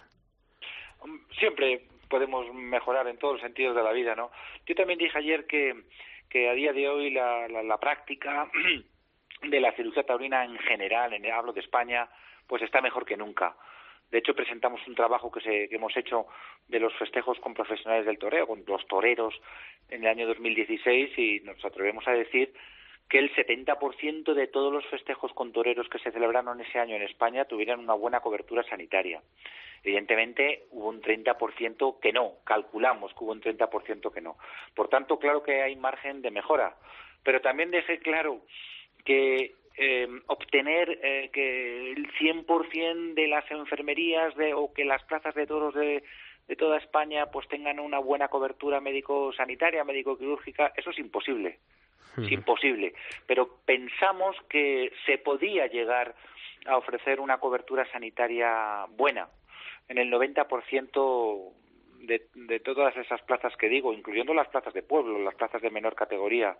[1.38, 4.32] Siempre podemos mejorar en todos los sentidos de la vida, ¿no?
[4.66, 5.84] Yo también dije ayer que,
[6.32, 8.50] que a día de hoy la, la, la práctica
[9.42, 12.08] de la cirugía taurina en general, en, hablo de España,
[12.46, 13.54] pues está mejor que nunca.
[14.10, 16.26] De hecho, presentamos un trabajo que, se, que hemos hecho
[16.68, 19.34] de los festejos con profesionales del toreo, con los toreros,
[19.90, 22.54] en el año 2016 y nos atrevemos a decir
[23.08, 27.02] que el 70% de todos los festejos con toreros que se celebraron ese año en
[27.02, 29.20] España tuvieran una buena cobertura sanitaria.
[29.84, 34.36] Evidentemente hubo un 30% que no, calculamos que hubo un 30% que no.
[34.74, 36.76] Por tanto, claro que hay margen de mejora.
[37.22, 38.40] Pero también dejé claro
[39.04, 45.34] que eh, obtener eh, que el 100% de las enfermerías de, o que las plazas
[45.34, 46.02] de toros de,
[46.48, 51.58] de toda España pues tengan una buena cobertura médico-sanitaria, médico-quirúrgica, eso es imposible.
[52.16, 52.94] Es imposible.
[53.26, 56.14] Pero pensamos que se podía llegar
[56.66, 59.28] a ofrecer una cobertura sanitaria buena
[59.88, 61.52] en el 90%
[62.02, 65.70] de, de todas esas plazas que digo, incluyendo las plazas de pueblo, las plazas de
[65.70, 66.56] menor categoría.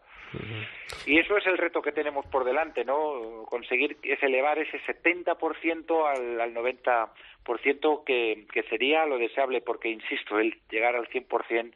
[1.06, 3.44] Y eso es el reto que tenemos por delante, ¿no?
[3.46, 10.38] Conseguir es elevar ese 70% al, al 90% que, que sería lo deseable, porque, insisto,
[10.38, 11.72] el llegar al 100%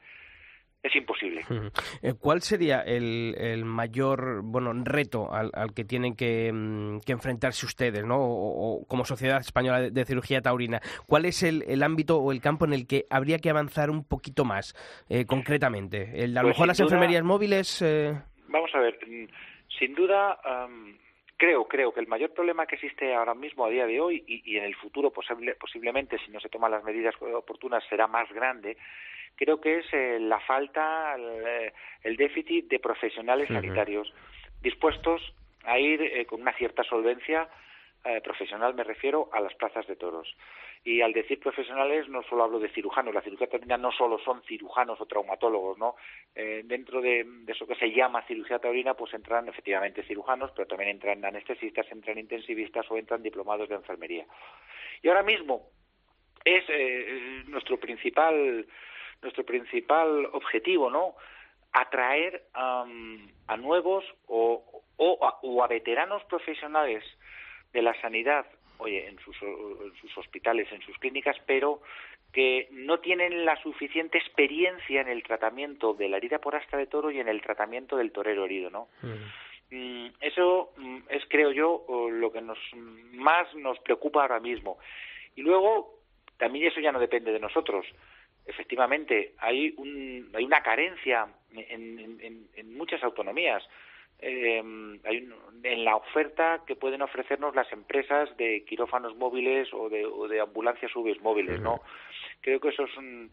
[0.83, 1.43] es imposible.
[2.03, 7.13] Eh, ¿Cuál sería el, el mayor bueno reto al, al que tienen que, mm, que
[7.13, 8.17] enfrentarse ustedes, ¿no?
[8.19, 10.81] O, o como Sociedad Española de, de Cirugía Taurina?
[11.07, 14.05] ¿Cuál es el, el ámbito o el campo en el que habría que avanzar un
[14.05, 14.75] poquito más
[15.09, 16.23] eh, concretamente?
[16.25, 17.83] El, a lo Pues, mejor las duda- enfermerías móviles.
[17.83, 18.15] eh,
[18.49, 19.27] Vamos a ver, mm,
[19.79, 20.97] sin duda, am,
[21.37, 24.43] creo, creo que el mayor problema que existe ahora mismo a día de hoy y,
[24.53, 28.31] y en el futuro posible- posiblemente, si no se toman las medidas oportunas, será más
[28.33, 28.77] grande.
[29.37, 31.73] Creo que es eh, la falta, el, eh,
[32.03, 34.13] el déficit de profesionales sanitarios
[34.63, 37.49] dispuestos a ir eh, con una cierta solvencia
[38.07, 40.33] eh, profesional, me refiero a las plazas de toros.
[40.85, 44.43] Y al decir profesionales no solo hablo de cirujanos, la cirugía taurina no solo son
[44.43, 45.97] cirujanos o traumatólogos, ¿no?
[46.35, 50.91] Eh, dentro de, eso que se llama cirugía taurina, pues entran efectivamente cirujanos, pero también
[50.91, 54.25] entran anestesistas, entran intensivistas o entran diplomados de enfermería.
[55.03, 55.63] Y ahora mismo
[56.45, 58.67] es eh, nuestro principal
[59.23, 61.17] nuestro principal objetivo, ¿no?
[61.73, 67.03] Atraer a nuevos o, o, a, o a veteranos profesionales
[67.77, 68.47] de la sanidad,
[68.79, 71.81] oye, en sus, en sus hospitales, en sus clínicas, pero
[72.33, 76.87] que no tienen la suficiente experiencia en el tratamiento de la herida por asta de
[76.87, 78.89] toro y en el tratamiento del torero herido, ¿no?
[79.71, 82.59] Mm, Eso mm, es, creo yo, lo que nos
[83.13, 84.79] más nos preocupa ahora mismo.
[85.35, 86.01] Y luego,
[86.39, 87.85] también eso ya no depende de nosotros.
[88.47, 93.63] Efectivamente, hay, un, hay una carencia en, en- en- en muchas autonomías.
[94.19, 94.63] Eh,
[95.05, 100.07] hay un- en la oferta que pueden ofrecernos las empresas de quirófanos móviles o de,
[100.07, 101.83] o de ambulancias UBIs móviles, ¿no?
[102.41, 103.31] Creo que eso es un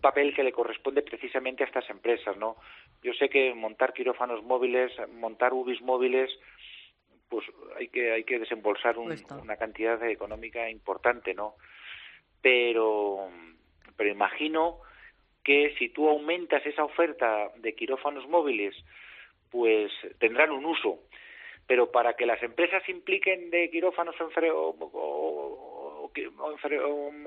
[0.00, 2.56] papel que le corresponde precisamente a estas empresas, ¿no?
[3.02, 6.30] Yo sé que montar quirófanos móviles, montar UBIs móviles,
[7.28, 7.44] pues
[7.76, 9.08] hay que hay que desembolsar un-
[9.42, 11.54] una cantidad económica importante, ¿no?
[12.40, 13.28] Pero
[13.96, 14.78] pero imagino
[15.44, 18.74] que si tú aumentas esa oferta de quirófanos móviles,
[19.52, 20.98] pues tendrán un uso.
[21.66, 26.10] Pero para que las empresas impliquen de quirófanos o, o-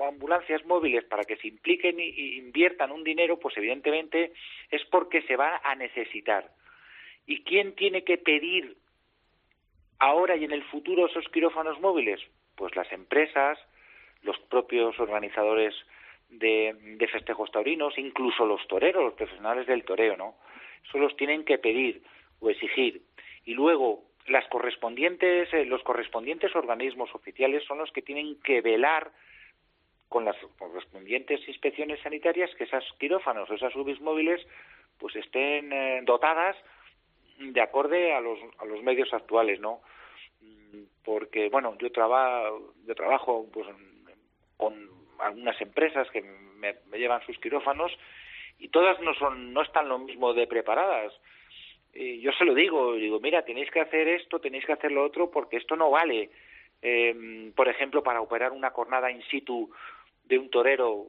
[0.06, 4.32] ambulancias móviles, para que se impliquen y inviertan un dinero, pues evidentemente
[4.70, 6.50] es porque se va a necesitar.
[7.26, 8.76] ¿Y quién tiene que pedir
[9.98, 12.20] ahora y en el futuro esos quirófanos móviles?
[12.54, 13.58] Pues las empresas,
[14.22, 15.74] los propios organizadores
[16.28, 20.36] de, de festejos taurinos, incluso los toreros, los profesionales del toreo, ¿no?
[20.86, 22.02] Eso los tienen que pedir
[22.40, 23.02] o exigir.
[23.44, 29.10] Y luego las correspondientes, eh, los correspondientes organismos oficiales son los que tienen que velar
[30.08, 34.44] con las correspondientes inspecciones sanitarias que esas quirófanos o esas UBIs móviles
[34.98, 36.56] pues estén eh, dotadas
[37.38, 39.80] de acorde a los, a los medios actuales, ¿no?
[40.40, 43.66] Mm, Porque, bueno, yo, trabajo yo trabajo pues,
[44.56, 47.92] con algunas empresas que me, me llevan sus quirófanos
[48.58, 51.12] y todas no son no están lo mismo de preparadas.
[51.98, 55.04] Y yo se lo digo, digo, mira, tenéis que hacer esto, tenéis que hacer lo
[55.04, 56.30] otro, porque esto no vale.
[56.82, 59.70] Eh, por ejemplo, para operar una cornada in situ
[60.24, 61.06] de un torero,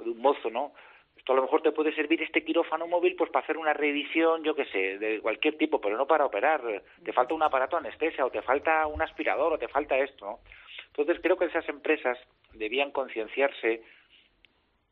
[0.00, 0.72] de un mozo, ¿no?
[1.16, 4.44] Esto a lo mejor te puede servir este quirófano móvil pues para hacer una revisión,
[4.44, 6.62] yo qué sé, de cualquier tipo, pero no para operar.
[7.04, 10.38] Te falta un aparato anestesia o te falta un aspirador o te falta esto, ¿no?
[10.86, 12.18] Entonces creo que esas empresas
[12.54, 13.82] debían concienciarse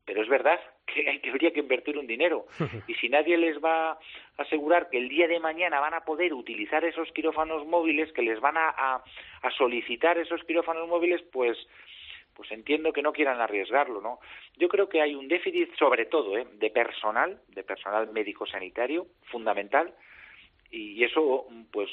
[0.06, 2.46] pero es verdad que, hay, que habría que invertir un dinero.
[2.88, 3.98] Y si nadie les va a
[4.38, 8.40] asegurar que el día de mañana van a poder utilizar esos quirófanos móviles, que les
[8.40, 9.04] van a, a,
[9.42, 11.58] a solicitar esos quirófanos móviles, pues
[12.34, 14.20] pues entiendo que no quieran arriesgarlo, ¿no?
[14.58, 16.46] Yo creo que hay un déficit, sobre todo, ¿eh?
[16.52, 19.94] de personal, de personal médico-sanitario, fundamental,
[20.70, 21.88] y eso, pues,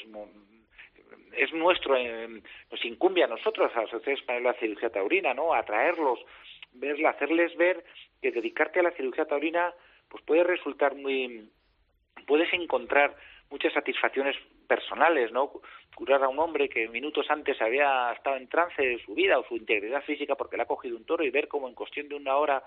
[1.36, 2.28] es nuestro, eh,
[2.70, 5.54] nos incumbe a nosotros, a la Sociedad Española de Cirugía Taurina, ¿no?
[5.54, 6.20] Atraerlos,
[6.74, 7.84] verla, hacerles ver
[8.20, 9.72] que dedicarte a la cirugía taurina,
[10.08, 11.50] pues puede resultar muy,
[12.26, 13.16] puedes encontrar
[13.50, 15.52] muchas satisfacciones personales, ¿no?
[15.94, 19.46] Curar a un hombre que minutos antes había estado en trance de su vida o
[19.46, 22.16] su integridad física porque le ha cogido un toro y ver cómo en cuestión de
[22.16, 22.62] una hora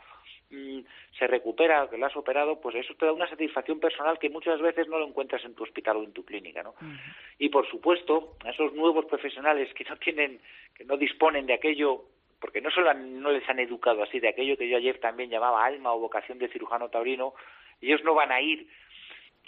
[0.50, 0.80] mmm,
[1.18, 4.62] se recupera, que le has operado, pues eso te da una satisfacción personal que muchas
[4.62, 6.70] veces no lo encuentras en tu hospital o en tu clínica, ¿no?
[6.70, 7.16] Uh -huh.
[7.40, 10.40] Y por supuesto, a esos nuevos profesionales que no tienen,
[10.76, 12.06] que no disponen de aquello
[12.40, 15.66] porque no solo no les han educado así de aquello que yo ayer también llamaba
[15.66, 17.34] alma o vocación de cirujano taurino,
[17.82, 18.68] ellos no van a ir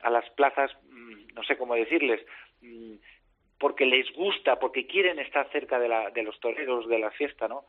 [0.02, 2.26] a las plazas, mm, no sé cómo decirles,
[2.62, 2.96] mm,
[3.60, 7.48] porque les gusta, porque quieren estar cerca de, la, de los toreros de la fiesta,
[7.48, 7.66] ¿no?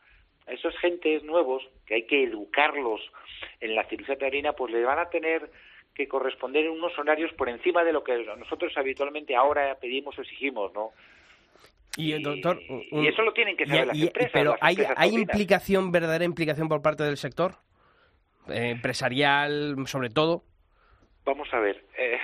[0.47, 3.01] A esos gentes nuevos, que hay que educarlos
[3.59, 5.51] en la cirugía taurina, pues les van a tener
[5.93, 10.73] que corresponder unos horarios por encima de lo que nosotros habitualmente ahora pedimos o exigimos,
[10.73, 10.91] ¿no?
[11.97, 12.59] Y, doctor,
[12.91, 14.31] y, eso lo tienen que saber y, las y, empresas.
[14.31, 15.33] Pero las hay, empresas hay taurinas.
[15.33, 17.55] implicación, verdadera implicación por parte del sector,
[18.47, 20.43] eh, empresarial, sobre todo.
[21.25, 21.83] Vamos a ver.
[21.97, 22.19] Eh,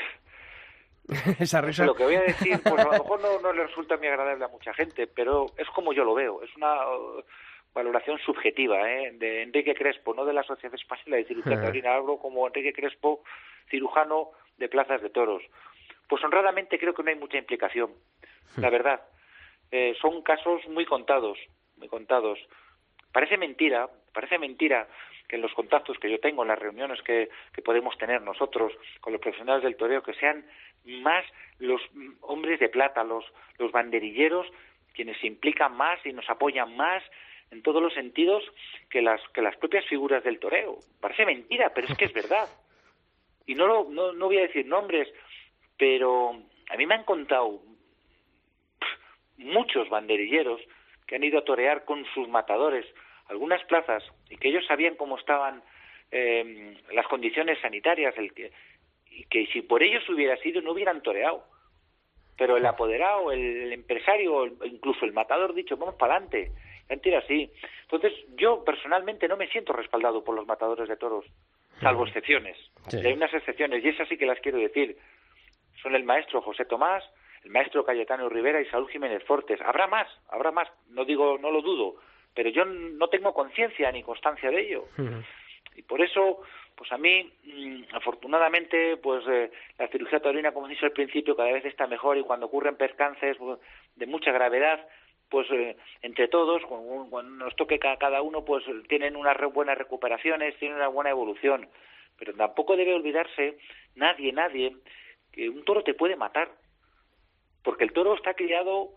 [1.40, 1.86] Esa risa.
[1.86, 4.44] lo que voy a decir, pues a lo mejor no, no le resulta muy agradable
[4.44, 6.44] a mucha gente, pero es como yo lo veo.
[6.44, 7.24] Es una uh,
[7.74, 9.12] valoración subjetiva ¿eh?
[9.14, 11.94] de Enrique Crespo, no de la Sociedad Española de Cirugía Taurina.
[11.96, 13.24] Hablo como Enrique Crespo,
[13.70, 15.44] cirujano de plazas de toros.
[16.10, 17.92] Pues honradamente creo que no hay mucha implicación,
[18.58, 19.02] la verdad.
[19.72, 21.38] Eh, son casos muy contados,
[21.78, 22.40] muy contados.
[23.12, 24.88] Parece mentira, parece mentira
[25.28, 27.30] que en los contactos que yo tengo, en las reuniones que,
[27.64, 30.46] podemos tener nosotros con los profesionales del toreo, que sean
[30.86, 31.26] más
[31.60, 31.82] los
[32.22, 33.26] hombres de plata, los,
[33.58, 34.48] los banderilleros,
[34.94, 37.04] quienes se implican más y nos apoyan más
[37.52, 38.44] en todos los sentidos
[38.90, 40.80] que las, que las propias figuras del toreo.
[41.02, 42.48] Parece mentira, pero es que es verdad.
[43.46, 45.08] Y no, lo, no, no voy a decir nombres,
[45.78, 47.62] pero a mí me han contado
[49.38, 50.62] muchos banderilleros
[51.06, 52.86] que han ido a torear con sus matadores
[53.28, 55.64] algunas plazas y que ellos sabían cómo estaban
[56.12, 58.52] eh, las condiciones sanitarias el que,
[59.10, 61.44] y que si por ellos hubiera sido no hubieran toreado.
[62.38, 66.52] Pero el apoderado el, el empresario el, incluso el matador dicho vamos para adelante.
[66.90, 67.52] Mentira así
[67.84, 71.26] entonces yo personalmente no me siento respaldado por los matadores de toros
[71.82, 72.58] salvo excepciones.
[72.88, 72.98] Sí.
[72.98, 74.98] hay unas excepciones y esas sí que las quiero decir.
[75.82, 77.04] Son el maestro José Tomás
[77.48, 79.62] el maestro Cayetano Rivera y Saúl Jiménez Fortes.
[79.62, 81.96] Habrá más, habrá más, no digo, no lo dudo,
[82.34, 84.84] pero yo no tengo conciencia ni constancia de ello.
[84.98, 85.26] Uh -huh.
[85.78, 86.42] Y por eso,
[86.76, 91.38] pues a mí, mmm, afortunadamente, pues eh, la cirugía taurina, como he dicho al principio,
[91.38, 93.60] cada vez está mejor y cuando ocurren percances pues,
[93.96, 94.86] de mucha gravedad,
[95.30, 99.78] pues eh, entre todos, cuando, cuando, nos toque a cada uno, pues tienen unas buenas
[99.78, 101.70] recuperaciones, tienen una buena evolución.
[102.20, 103.58] Pero tampoco debe olvidarse
[103.96, 104.76] nadie, nadie,
[105.32, 106.50] que un toro te puede matar
[107.64, 108.90] porque el toro está criado,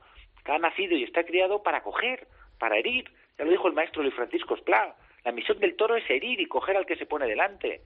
[0.45, 2.27] ha nacido y está criado para coger,
[2.59, 3.11] para herir.
[3.39, 4.97] Ya lo dijo el maestro Luis Francisco Esplá.
[5.25, 7.83] La misión del toro es herir y coger al que se pone delante.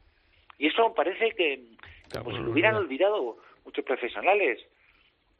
[0.58, 1.60] Y eso parece que
[2.22, 4.64] pues, lo hubieran olvidado muchos profesionales.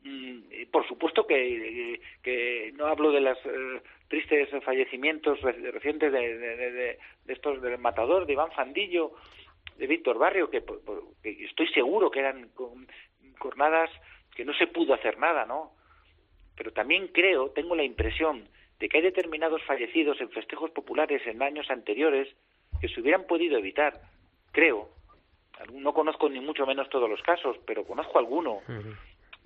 [0.03, 6.57] Mm, por supuesto que, que, no hablo de los eh, tristes fallecimientos recientes de, de,
[6.57, 9.13] de, de, estos del matador, de Iván Fandillo,
[9.79, 10.63] de Víctor Barrio, que,
[11.23, 12.51] que estoy seguro que eran
[13.39, 13.91] jornadas
[14.35, 15.73] que no se pudo hacer nada, ¿no?
[16.57, 21.43] Pero también creo, tengo la impresión de que hay determinados fallecidos en festejos populares en
[21.43, 22.29] años anteriores
[22.81, 24.01] que se hubieran podido evitar.
[24.53, 24.89] Creo.
[25.73, 28.61] No conozco ni mucho menos todos los casos, pero conozco alguno.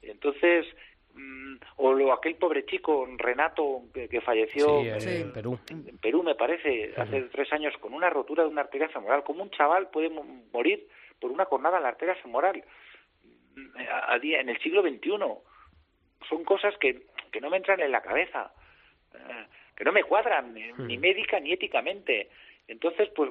[0.03, 0.67] Entonces,
[1.15, 5.25] mmm, o lo, aquel pobre chico Renato que, que falleció Sí, en Sí.
[5.35, 5.59] Perú.
[5.71, 9.23] en Perú, me parece, hace tres años, con una rotura de una arteria femoral.
[9.25, 10.87] ¿Cómo un chaval puede mo- morir
[11.21, 12.63] por una cornada en la arteria femoral
[14.09, 15.11] a, día, en el siglo XXI?
[16.29, 18.53] Son cosas que, que no me entran en la cabeza,
[19.15, 19.47] eh,
[19.77, 22.29] que no me cuadran, ni, ni médica ni éticamente.
[22.67, 23.31] Entonces, pues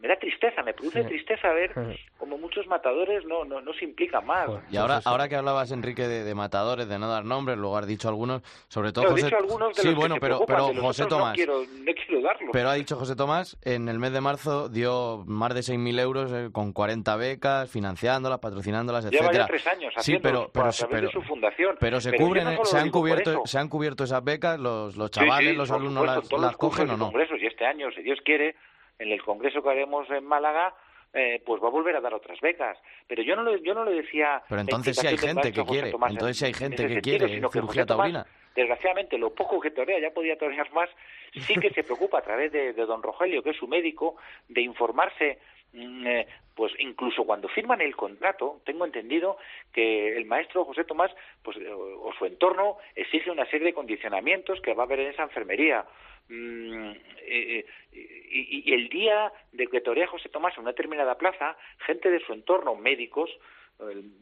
[0.00, 1.08] me da tristeza, me produce Sí.
[1.08, 2.00] tristeza ver Sí.
[2.18, 4.48] como muchos matadores no, no, no se implican más.
[4.70, 7.86] Y ahora, ahora que hablabas, Enrique, de, de matadores, de no dar nombres, luego has
[7.86, 9.26] dicho algunos, sobre todo José...
[9.26, 11.28] dicho algunos de sí, los que bueno, se pero, pero de los José Tomás...
[11.30, 12.50] No quiero, no quiero darlos.
[12.52, 16.32] Pero ha dicho José Tomás, en el mes de marzo dio más de 6.000 euros
[16.32, 19.44] eh, con 40 becas, financiándolas, patrocinándolas, Lleva etcétera.
[19.44, 21.76] ya tres años Sí, pero, pero, a través pero, de su fundación.
[21.78, 24.96] pero se Pero cubren, no eh, se han cubierto, se han cubierto esas becas, los,
[24.96, 27.04] los Sí, chavales, sí, los por alumnos supuesto, las, las los cogen o no.
[27.06, 28.56] congresos y este año, si Dios quiere,
[28.98, 30.74] en el congreso que haremos en Málaga,
[31.12, 32.76] eh, pues va a volver a dar otras becas.
[33.06, 34.42] Pero yo no lo, yo no lo decía.
[34.48, 36.92] Pero entonces sí hay gente que quiere, Tomás en- entonces sí hay en gente que
[36.94, 38.26] sentido, quiere sino que cirugía Tomás, taurina.
[38.54, 40.88] Desgraciadamente, lo poco que torea, ya podía torear más,
[41.34, 44.16] sí que se preocupa a través de, de don Rogelio, que es su médico,
[44.48, 45.38] de informarse
[45.74, 49.36] mm, eh, pues incluso cuando firman el contrato, tengo entendido
[49.74, 51.10] que el maestro José Tomás,
[51.42, 55.10] pues o, o su entorno exige una serie de condicionamientos que va a haber en
[55.10, 55.84] esa enfermería.
[56.28, 56.96] Mm, eh,
[57.26, 61.56] eh, y, el día de que torea José Tomás en una determinada plaza,
[61.86, 63.30] gente de su entorno, médicos,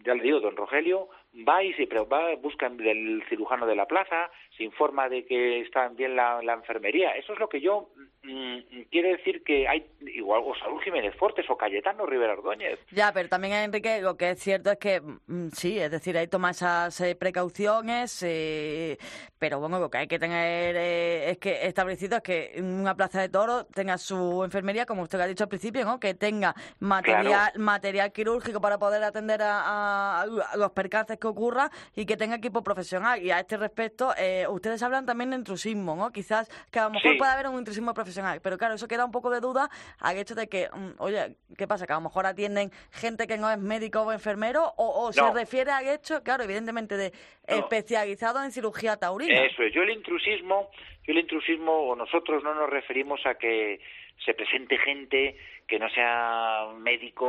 [0.05, 1.09] ya le digo, don Rogelio,
[1.49, 5.89] va y se va, busca del cirujano de la plaza, se informa de que está
[5.89, 7.11] bien la, la enfermería.
[7.17, 7.91] Eso es lo que yo
[8.23, 8.59] mm,
[8.91, 12.79] quiero decir que hay, igual, o Saúl Jiménez Fortes o Cayetano Rivera Ordóñez.
[12.93, 16.27] Ya, pero también, Enrique, lo que es cierto es que mm, sí, es decir, hay
[16.27, 18.97] que tomar esas eh, precauciones, eh,
[19.39, 23.21] pero bueno, lo que hay que tener eh, es que establecido es que una plaza
[23.21, 25.99] de toros tenga su enfermería, como usted ha dicho al principio, ¿no?
[25.99, 31.71] que tenga material, material quirúrgico para poder atender a, a- a los percances que ocurran
[31.97, 33.23] y que tenga equipo profesional.
[33.23, 36.13] Y a este respecto, eh, ustedes hablan también de intrusismo, ¿no?
[36.13, 37.19] Quizás que a lo mejor Sí.
[37.19, 39.69] puede haber un intrusismo profesional, pero claro, eso queda un poco de duda
[40.01, 41.87] al hecho de que, mm, oye, ¿qué pasa?
[41.87, 45.31] Que a lo mejor atienden gente que no es médico o enfermero o, o se
[45.33, 47.13] refiere al hecho, claro, evidentemente, de
[47.49, 47.57] No.
[47.57, 49.43] especializado en cirugía taurina.
[49.45, 49.73] Eso es.
[49.75, 50.71] Yo el intrusismo,
[51.05, 53.81] yo el intrusismo, o nosotros no nos referimos a que
[54.25, 57.25] se presente gente que no sea médico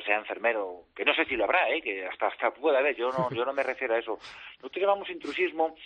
[0.00, 1.80] o sea enfermero, que no sé si lo habrá, ¿eh?
[1.82, 2.96] que hasta hasta puede haber.
[2.96, 4.18] Yo no, yo no me refiero a eso.
[4.56, 5.76] Nosotros llamamos intrusismo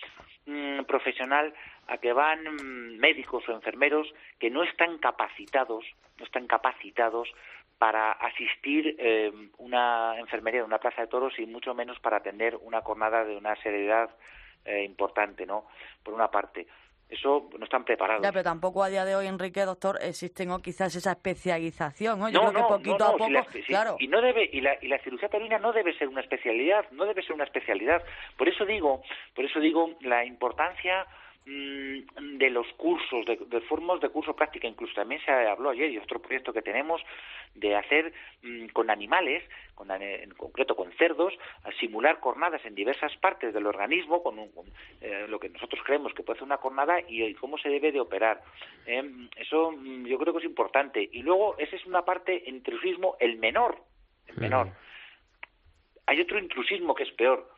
[0.47, 1.53] mm, profesional
[1.89, 5.85] a que van mm, médicos o enfermeros que no están capacitados,
[6.19, 7.29] no están capacitados
[7.79, 12.57] para asistir eh, una enfermería de una plaza de toros y mucho menos para atender
[12.63, 14.11] una jornada de una seriedad
[14.65, 15.67] eh, importante, ¿no?
[16.03, 16.67] Por una parte.
[17.09, 18.23] Eso no están preparados.
[18.23, 20.61] Ya, pero tampoco a día de hoy, Enrique, doctor, existe ¿no?
[20.61, 22.29] quizás esa especialización, ¿no?
[22.29, 23.97] Yo no, creo no, que poquito no, a poco, si la claro.
[24.01, 27.05] y no debe y la, y la cirugía taurina no debe ser una especialidad, no
[27.05, 28.03] debe ser una especialidad.
[28.37, 29.03] Por eso digo,
[29.35, 31.07] por eso digo la importancia
[31.47, 35.99] de los cursos, de, de formas de curso práctica, incluso también se habló ayer y
[35.99, 37.03] otro proyecto que tenemos
[37.55, 39.43] de hacer mm, con animales,
[39.75, 41.35] con, en concreto con cerdos,
[41.65, 44.65] a simular cornadas en diversas partes del organismo, con, un- con,
[45.03, 47.93] eh, lo que nosotros creemos que puede ser una cornada y, y cómo se debe
[47.93, 48.41] de operar.
[48.87, 49.03] Eh,
[49.37, 51.07] eso mm, yo creo que es importante.
[51.13, 53.77] Y luego, esa es una parte, intrusismo, el menor,
[54.29, 54.69] el menor.
[56.07, 57.51] Hay otro intrusismo que es peor.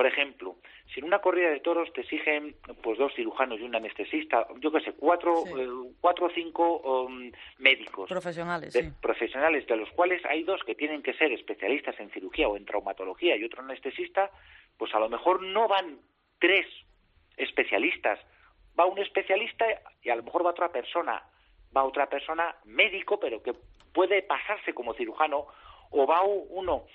[0.00, 0.56] Por ejemplo,
[0.94, 4.72] si en una corrida de toros te exigen pues dos cirujanos y un anestesista, yo
[4.72, 5.52] qué sé, cuatro, Sí.
[5.60, 5.68] eh,
[6.00, 8.90] cuatro o cinco um, médicos Profesionales, de- sí.
[9.02, 12.64] profesionales, de los cuales hay dos que tienen que ser especialistas en cirugía o en
[12.64, 14.30] traumatología y otro anestesista,
[14.78, 15.98] pues a lo mejor no van
[16.38, 16.66] tres
[17.36, 18.18] especialistas,
[18.78, 19.66] va un especialista
[20.02, 21.22] y a lo mejor va otra persona,
[21.76, 23.52] va otra persona médico, pero que
[23.92, 25.46] puede pasarse como cirujano,
[25.90, 26.46] o va uno,
[26.76, 26.86] un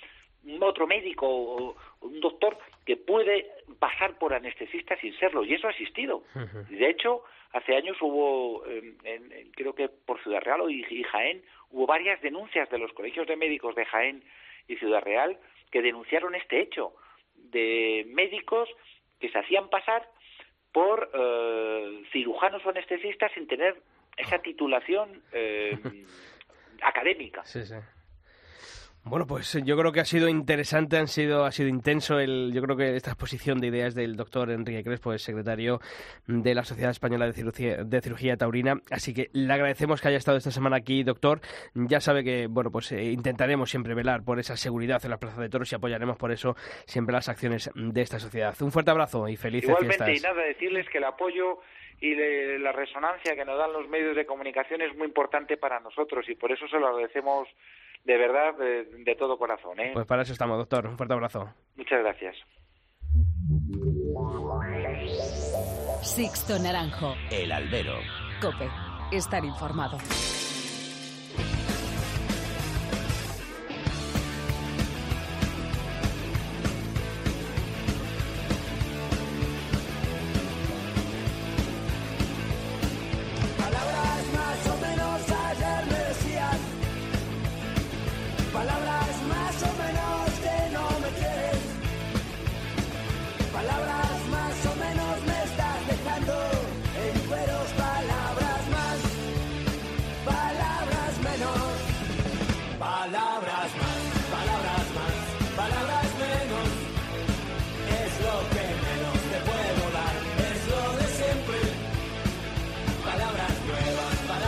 [0.62, 5.72] otro médico o un doctor que puede pasar por anestesista sin serlo, y eso ha
[5.72, 6.24] existido.
[6.70, 10.86] De hecho, hace años hubo, eh, en- en- creo que por Ciudad Real o y,
[10.90, 14.24] y Jaén, hubo varias denuncias de los colegios de médicos de Jaén
[14.68, 15.38] y Ciudad Real
[15.72, 16.94] que denunciaron este hecho
[17.36, 18.70] de médicos
[19.20, 20.08] que se hacían pasar
[20.72, 23.82] por eh, cirujanos o anestesistas sin tener
[24.18, 25.78] esa titulación eh,
[26.82, 27.44] académica.
[27.46, 27.76] Sí, sí.
[29.08, 32.62] Bueno, pues yo creo que ha sido interesante, han sido, ha sido intenso el, yo
[32.64, 35.80] creo que esta exposición de ideas del doctor Enrique Crespo, el secretario
[36.26, 38.82] de la Sociedad Española de Cirugía, de Cirugía Taurina.
[38.90, 41.40] Así que le agradecemos que haya estado esta semana aquí, doctor.
[41.76, 45.40] Ya sabe que, bueno, pues eh, intentaremos siempre velar por esa seguridad en la Plaza
[45.40, 46.56] de Toros y apoyaremos por eso
[46.88, 48.56] siempre las acciones de esta sociedad.
[48.62, 50.20] Un fuerte abrazo y felices Igualmente, fiestas.
[50.32, 51.60] y nada, decirles que el apoyo
[52.02, 55.80] y le- la resonancia que nos dan los medios de comunicación es muy importante para
[55.80, 57.48] nosotros y por eso se lo agradecemos
[58.06, 59.80] de verdad, de, todo corazón.
[59.80, 59.92] ¿eh?
[59.94, 60.88] Pues para eso estamos, doctor.
[60.88, 61.50] Un fuerte abrazo.
[61.76, 62.36] Muchas gracias.
[66.02, 67.16] Sixto Naranjo.
[67.32, 67.96] El albero.
[68.42, 68.70] Cope.
[69.12, 69.98] Estar informado.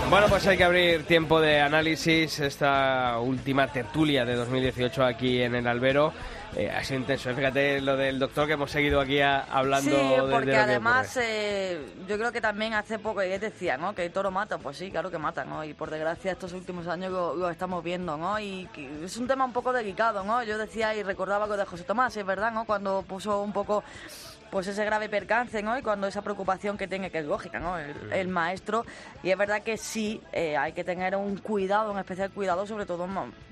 [0.10, 2.40] Bueno, pues hay que abrir tiempo de análisis.
[2.40, 6.14] Esta última tertulia de 2018 aquí en el Albero.
[6.56, 7.30] Eh, ha sido intenso.
[7.30, 7.36] ¿eh?
[7.36, 11.78] Fíjate lo del doctor que hemos seguido aquí a- hablando Sí, de porque además eh,
[12.08, 13.94] yo creo que también hace poco ellos decían ¿no?
[13.94, 15.66] que el toro mata, pues sí, claro que mata, ¿no?
[15.66, 18.40] Y por desgracia estos últimos años lo, lo estamos viendo, ¿no?
[18.40, 18.68] Y
[19.04, 20.42] es un tema un poco delicado, ¿no?
[20.44, 22.64] Yo decía y recordaba lo de José Tomás, es verdad, ¿no?
[22.64, 23.84] Cuando puso un poco
[24.52, 25.78] pues ese grave percance, ¿no?
[25.78, 27.78] Y cuando esa preocupación que tiene, que es lógica, ¿no?
[27.78, 28.86] El, el maestro.
[29.24, 32.86] Y es verdad que sí, eh, hay que tener un cuidado, un especial cuidado, sobre
[32.86, 33.08] todo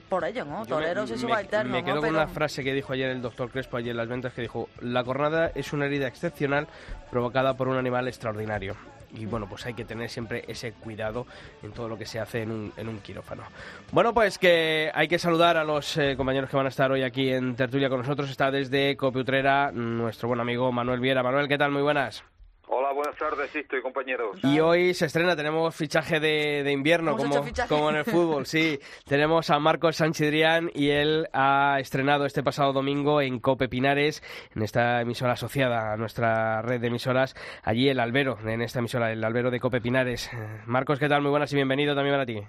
[0.09, 0.65] por ello, ¿no?
[0.65, 1.85] Toreros y me, subalternos, me ¿no?
[1.85, 4.33] quedo con Pero- una frase que dijo ayer el doctor Crespo ayer en las ventas
[4.33, 6.67] que dijo la cornada es una herida excepcional
[7.09, 8.75] provocada por un animal extraordinario
[9.15, 11.25] y bueno pues hay que tener siempre ese cuidado
[11.63, 13.43] en todo lo que se hace en un, quirófano.
[13.91, 17.03] Bueno pues que hay que saludar a los eh, compañeros que van a estar hoy
[17.03, 18.29] aquí en tertulia con nosotros.
[18.29, 21.23] Está desde Copiutrera nuestro buen amigo Manuel Viera.
[21.23, 22.23] Manuel qué tal muy buenas
[22.67, 24.39] Hola, buenas tardes, Sisto y compañeros.
[24.43, 28.79] Y hoy se estrena, tenemos fichaje de, de invierno, como, como en el fútbol, sí.
[29.07, 34.23] tenemos a Marcos Sanchidrián y él ha estrenado este pasado domingo en Cope Pinares,
[34.55, 39.11] en esta emisora asociada a nuestra red de emisoras, allí el albero, en esta emisora,
[39.11, 40.31] el albero de Cope Pinares.
[40.65, 41.21] Marcos, ¿qué tal?
[41.21, 42.41] Muy buenas y bienvenido también para ti.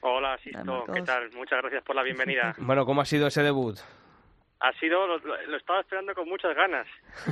[0.00, 1.30] Hola, Sisto, ¿qué tal?
[1.34, 2.54] Muchas gracias por la bienvenida.
[2.58, 3.78] Bueno, ¿cómo ha sido ese debut?
[4.60, 6.86] Ha sido, lo, lo- estaba esperando con muchas ganas.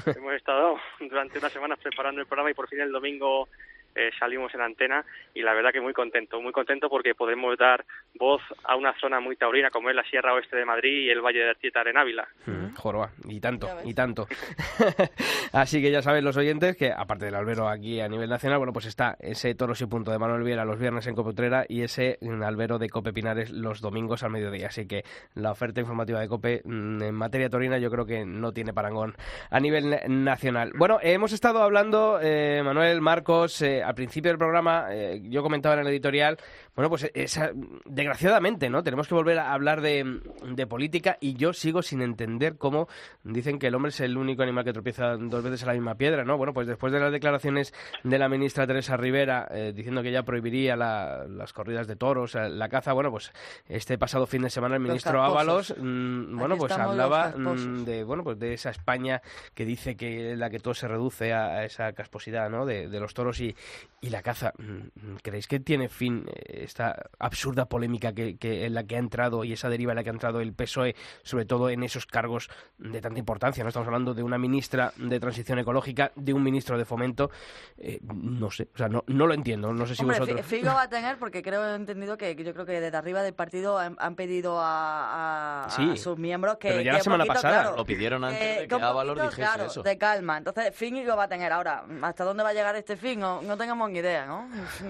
[0.16, 3.49] Hemos estado durante unas semanas preparando el programa y por fin el domingo
[3.95, 7.84] eh, salimos en antena y la verdad que muy contento, muy contento porque podemos dar
[8.18, 11.20] voz a una zona muy taurina como es la Sierra Oeste de Madrid y el
[11.20, 12.28] Valle de Artieta en Ávila.
[12.47, 14.26] Mm, Joroba, y tanto, y tanto.
[15.53, 18.72] Así que ya saben los oyentes que, aparte del albero aquí a nivel nacional, bueno,
[18.72, 21.82] pues está ese Toros y Punto de Manuel Viera los viernes en Cope Utrera y
[21.82, 24.68] ese mm, albero de Cope Pinares los domingos al mediodía.
[24.68, 28.53] Así que la oferta informativa de Cope mm, en materia torina yo creo que no
[28.53, 29.14] tiene parangón
[29.51, 30.72] a nivel na- nacional.
[30.76, 35.74] Bueno, hemos estado hablando, eh, Manuel, Marcos, eh, al principio del programa, eh, yo comentaba
[35.74, 36.39] en el editorial,
[36.74, 37.51] bueno, pues esa,
[37.85, 38.83] desgraciadamente, ¿no?
[38.83, 42.89] Tenemos que volver a hablar de, de política y yo sigo sin entender cómo
[43.24, 45.95] dicen que el hombre es el único animal que tropieza dos veces en la misma
[45.97, 46.37] piedra, ¿no?
[46.37, 50.22] Bueno, pues después de las declaraciones de la ministra Teresa Rivera eh, diciendo que ella
[50.22, 53.33] prohibiría la- las corridas de toros, eh, la caza, bueno, pues
[53.68, 55.22] este pasado fin de semana el ministro.
[55.22, 59.20] Ábalos, mm, bueno, pues hablaba mm, de, bueno, pues de esa España
[59.55, 62.64] que dice que la que todo se reduce a, a esa casposidad, ¿no?
[62.66, 63.55] De, de los toros y,
[64.01, 64.53] y la caza.
[64.59, 68.99] Mm, ¿Creéis que tiene fin eh, esta absurda polémica que, que en la que ha
[68.99, 72.07] entrado y esa deriva en la que ha entrado el PSOE, sobre todo en esos
[72.07, 73.62] cargos de tanta importancia?
[73.62, 77.31] No estamos hablando de una ministra de transición ecológica, de un ministro de fomento.
[77.79, 79.73] Eh, no sé, o sea, no, no lo entiendo.
[79.73, 80.45] No sé si Hombre, vosotros.
[80.47, 83.23] fi- fijo va a tener porque creo he entendido que, yo creo que desde arriba
[83.23, 86.97] del partido han, han pedido a, a- a Sí, sus miembros que pero ya que
[86.99, 87.61] la semana poquito, pasada.
[87.62, 89.83] claro, Lo pidieron antes de que Ábalos poquito, dijese claro, eso.
[89.85, 90.39] de calma.
[90.39, 91.85] Entonces, fin y lo va a tener ahora.
[92.03, 93.20] ¿Hasta dónde va a llegar este fin?
[93.20, 94.49] No, no tenemos ni idea, ¿no?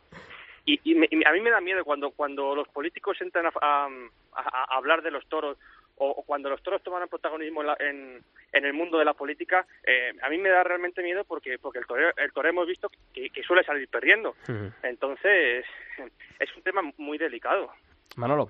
[0.66, 3.51] Y, y me- y a mí me da miedo cuando, cuando los políticos entran a,
[3.62, 3.88] a-
[4.34, 5.58] a- a hablar de los toros
[5.97, 8.24] o, o cuando los toros toman el protagonismo en, la- en,
[8.54, 11.80] en el mundo de la política, eh, a mí me da realmente miedo porque porque
[11.80, 14.36] el toreo, el toreo hemos visto que, que suele salir perdiendo.
[14.84, 15.66] Entonces,
[16.39, 17.70] es un tema muy delicado.
[18.16, 18.49] Manolo.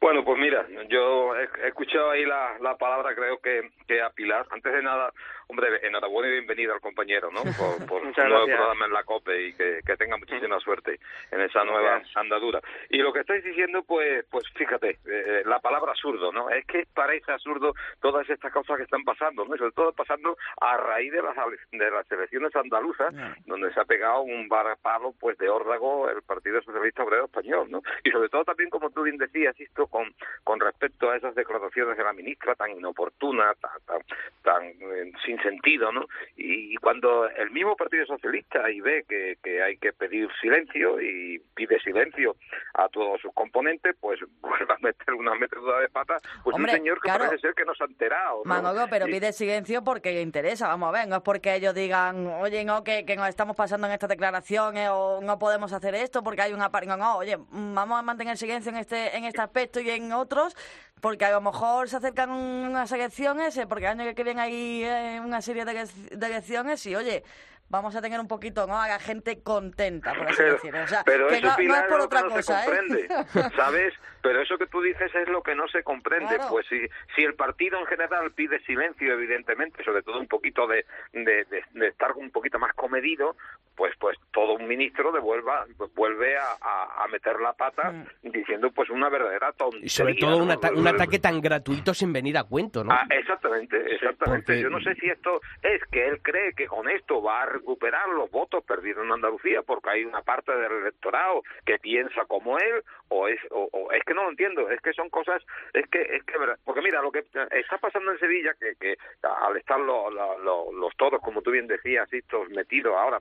[0.00, 4.46] Bueno, pues mira, yo he, escuchado ahí la, la palabra, creo que, que a Pilar.
[4.50, 5.12] Antes de nada,
[5.48, 7.42] hombre, enhorabuena y bienvenido al compañero, ¿no?
[7.58, 10.98] Por, por Muchas un nuevo programa en la COPE y que, que tenga muchísima suerte
[11.30, 12.60] en esa nueva andadura.
[12.90, 16.50] Y lo que estáis diciendo, pues, pues fíjate, eh, la palabra absurdo, ¿no?
[16.50, 19.54] Es que parece absurdo todas estas cosas que están pasando, ¿no?
[19.54, 21.36] Y sobre todo pasando a raíz de las,
[21.72, 23.14] de las elecciones andaluzas,
[23.46, 27.82] donde se ha pegado un varapalo, pues, de órdago el Partido Socialista Obrero Español, ¿no?
[28.02, 31.96] Y sobre todo también, como tú bien decías, esto con, con respecto a esas declaraciones
[31.96, 34.00] de la ministra tan inoportunas, tan, tan,
[34.42, 36.06] tan eh, sin sentido, ¿no?
[36.36, 41.00] Y, y cuando el mismo Partido Socialista y ve que, que hay que pedir silencio
[41.00, 42.34] y pide silencio
[42.74, 46.78] a todos sus componentes, pues vuelve a meter una metedura de pata, pues Hombre, un
[46.78, 47.26] señor que claro.
[47.26, 48.38] parece ser que no se ha enterado.
[48.38, 48.48] ¿no?
[48.48, 52.26] Manolo, pero Y- pide silencio porque interesa, vamos a ver, no es porque ellos digan,
[52.26, 56.24] oye, no, que, que nos estamos pasando en estas declaraciones o no podemos hacer esto
[56.24, 56.68] porque hay una.
[56.84, 60.56] No, no, oye, vamos a mantener silencio en este, en este aspecto y en otros
[61.00, 64.84] porque a lo mejor se acercan unas elecciones, eh, porque el año que viene hay
[64.84, 67.22] eh, una serie de, ele- de elecciones y, oye,
[67.68, 68.80] vamos a tener un poquito, ¿no?
[68.80, 70.82] A la gente contenta, por así Pero, decirlo.
[70.82, 73.08] O sea, pero que eso, no, no Pilar, es por otra no cosa, ¿eh?
[73.56, 73.92] ¿sabes?
[74.24, 76.34] Pero eso que tú dices es lo que no se comprende.
[76.36, 76.50] Claro.
[76.50, 76.80] Pues si,
[77.14, 81.64] si el partido en general pide silencio, evidentemente, sobre todo un poquito de, de, de-
[81.72, 83.36] de estar un poquito más comedido,
[83.76, 88.88] pues pues todo un ministro devuelva, vuelve a, a- a meter la pata diciendo pues
[88.88, 89.84] una verdadera tontería.
[89.84, 90.54] Y sobre todo un, ¿no?
[90.54, 92.92] ata- un ataque tan gratuito sin venir a cuento, ¿no?
[92.92, 94.46] Ah, exactamente, exactamente.
[94.46, 97.46] porque- Yo no sé si esto es que él cree que con esto va a
[97.46, 102.56] recuperar los votos perdidos en Andalucía porque hay una parte del electorado que piensa como
[102.58, 105.42] él o es o, o- es que no lo entiendo, es que son cosas
[105.72, 106.34] es que es que
[106.64, 110.72] porque mira lo que está pasando en Sevilla que, que al estar lo- lo- lo-
[110.72, 113.18] los todos como tú bien decías estos metidos ahora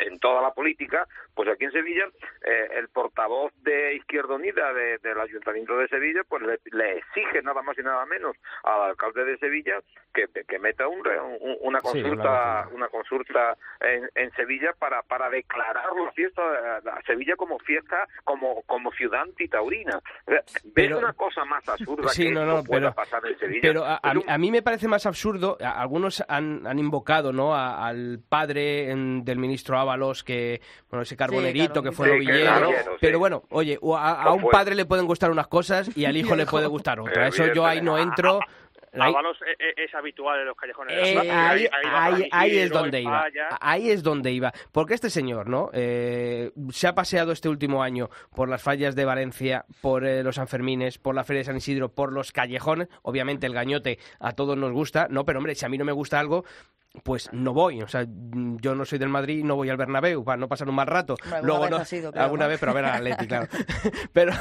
[0.00, 2.06] en toda la política, pues aquí en Sevilla
[2.44, 7.42] eh, el portavoz de Izquierda Unida de- del Ayuntamiento de Sevilla pues le, le exige
[7.42, 9.80] nada más y nada menos al alcalde de Sevilla
[10.14, 15.92] que, que meta un un- una consulta una consulta en, en Sevilla para para declarar
[15.96, 16.42] la fiesta
[16.78, 20.00] a Sevilla como fiesta como como ciudad antitaurina.
[20.44, 23.26] O sea, ¿Ves Pero- una cosa más absurda Sí, que no, no, pueda pero, pasar
[23.26, 23.60] en Sevilla?
[23.62, 27.54] pero a, a a mí me parece más absurdo, a- algunos han, han invocado ¿no?
[27.54, 30.60] a- al padre en- del ministro Ábalos, que
[30.90, 31.82] bueno ese carbonerito claro.
[31.82, 32.70] que fue Sí, novillero,
[33.00, 36.16] pero bueno, oye, a, a ¿Cómo un padre le pueden gustar unas cosas y al
[36.16, 37.28] hijo le puede gustar otra.
[37.28, 38.40] Eso yo ahí no entro.
[39.04, 40.96] Ábalos es, es- es habitual en los callejones.
[40.96, 41.08] de la
[41.56, 43.20] Eh, plaza, ahí, es donde iba.
[43.22, 43.48] Falla.
[43.60, 44.52] Ahí es donde iba.
[44.72, 45.70] Porque este señor, ¿no?
[45.72, 50.36] Eh, se ha paseado este último año por las fallas de Valencia, por eh, los
[50.36, 52.88] Sanfermines, por la Feria de San Isidro, por los callejones.
[53.02, 55.24] Obviamente el gañote a todos nos gusta, ¿no?
[55.24, 56.44] Pero hombre, si a mí no me gusta algo,
[57.02, 57.82] pues no voy.
[57.82, 60.68] O sea, mm, yo no soy del Madrid, no voy al Bernabéu para no pasar
[60.68, 61.16] un mal rato.
[61.24, 62.48] Alguna luego vez no, ha sido, creo, alguna ¿no?
[62.50, 63.46] vez, pero a ver al Atleti, claro.
[64.12, 64.32] pero,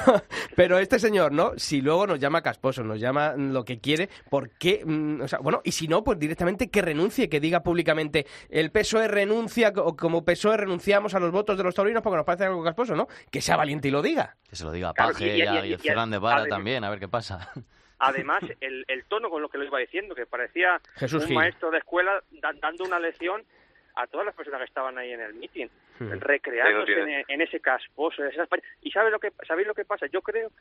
[0.55, 1.51] pero este señor, ¿no?
[1.57, 4.83] Si luego nos llama casposo, nos llama lo que quiere, ¿por qué?
[4.85, 8.71] Mm, O sea, bueno, y si no, pues directamente que renuncie, que diga públicamente el
[8.71, 12.45] PSOE renuncia, o como PSOE renunciamos a los votos de los taurinos porque nos parece
[12.45, 13.07] algo casposo, ¿no?
[13.31, 14.37] Que sea valiente y lo diga.
[14.49, 16.89] Que se lo diga a Claro, Paje y- y, y- a Fernández Vara también, a
[16.89, 17.49] ver qué pasa.
[17.99, 21.35] Además, el, el tono con lo que lo iba diciendo, que parecía Jesús un Gil.
[21.35, 23.43] maestro de escuela da- dando una lección
[23.97, 25.67] a todas las personas que estaban ahí en el meeting,
[25.97, 26.11] Hmm.
[26.19, 28.21] recreándose en, ese casposo.
[28.21, 30.07] en esas pa- ¿Y sabe lo que, sabéis lo que pasa?
[30.07, 30.51] Yo creo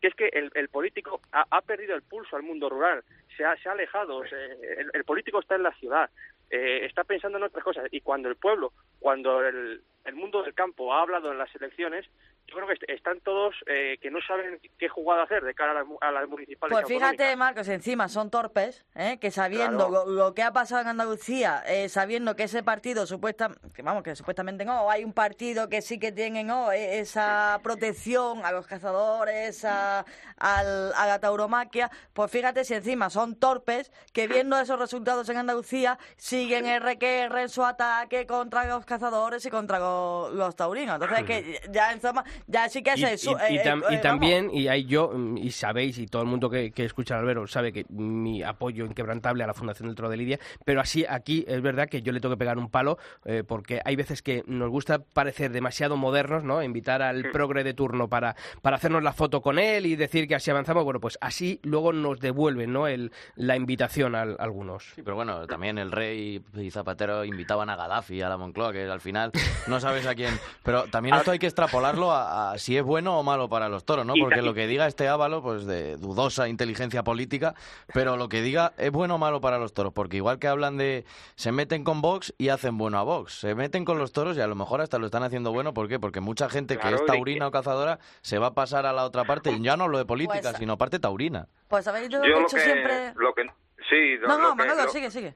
[0.00, 3.02] que es que el, el político ha, ha perdido el pulso al mundo rural,
[3.36, 6.08] se ha, se ha alejado, se- el, el político está en la ciudad,
[6.48, 7.88] eh, está pensando en otras cosas.
[7.90, 12.06] Y cuando el pueblo, cuando el, el mundo del campo ha hablado en las elecciones,
[12.46, 15.72] yo creo que est- están todos eh, que no saben qué jugada hacer de cara
[15.72, 16.72] a las, a las municipales.
[16.74, 19.18] Pues fíjate, Marcos, encima son torpes, ¿eh?
[19.20, 20.06] que sabiendo Claro.
[20.06, 24.02] lo, lo que ha pasado en Andalucía, eh, sabiendo que ese partido supuesta, que vamos,
[24.02, 26.70] que supuestamente no, hay un partido que sí que tiene ¿no?
[26.72, 30.04] e- esa protección a los cazadores, a,
[30.38, 35.38] al- a la tauromaquia, pues fíjate si encima son torpes que viendo esos resultados en
[35.38, 40.94] Andalucía siguen RQR en su ataque contra los cazadores y contra lo- los taurinos.
[40.94, 43.36] Entonces es que ya encima, ya sí que es Y, eso.
[43.48, 44.00] y- y eh, tam- eh, y vamos.
[44.02, 47.20] también, y ahí yo, mm, y sabéis, y todo el mundo que, que escucha al
[47.20, 51.04] Albero sabe que mi apoyo inquebrantable a la Fundación del Toro de Lidia, pero así
[51.08, 54.22] aquí es verdad que yo le tengo que pegar un palo, eh, porque hay veces
[54.22, 56.62] que nos gusta parecer demasiado modernos, ¿no?
[56.62, 60.34] Invitar al progre de turno para, para hacernos la foto con él y decir que
[60.34, 62.86] así avanzamos, bueno, pues así luego nos devuelven, ¿no?
[62.88, 64.84] El, la invitación a, algunos.
[64.94, 68.84] Sí, pero bueno, también el rey y Zapatero invitaban a Gaddafi, a la Moncloa, que
[68.84, 69.30] al final
[69.66, 70.34] no sabes a quién.
[70.62, 73.84] Pero también esto hay que extrapolarlo a, a si es bueno o malo para los
[73.84, 74.14] toros, ¿no?
[74.20, 77.54] Porque lo que diga este Ávalo, pues de dudosa inteligencia política,
[77.92, 80.76] pero lo que diga es bueno o malo para los toros, porque igual que hablan
[80.76, 81.04] de
[81.34, 84.40] se meten con Vox y hacen bueno a Vox, se meten con los toros y
[84.40, 85.98] a lo mejor hasta lo están haciendo bueno, ¿por qué?
[85.98, 89.04] Porque mucha gente Claro, que es taurina o cazadora se va a pasar a la
[89.04, 91.46] otra parte, y ya no hablo de política, Pues- sino parte taurina.
[91.68, 93.12] Pues habéis Yo lo dicho que, siempre...
[93.16, 93.42] lo que
[93.88, 95.34] sí, lo, No, lo no, Manolo, lo- sigue, sigue.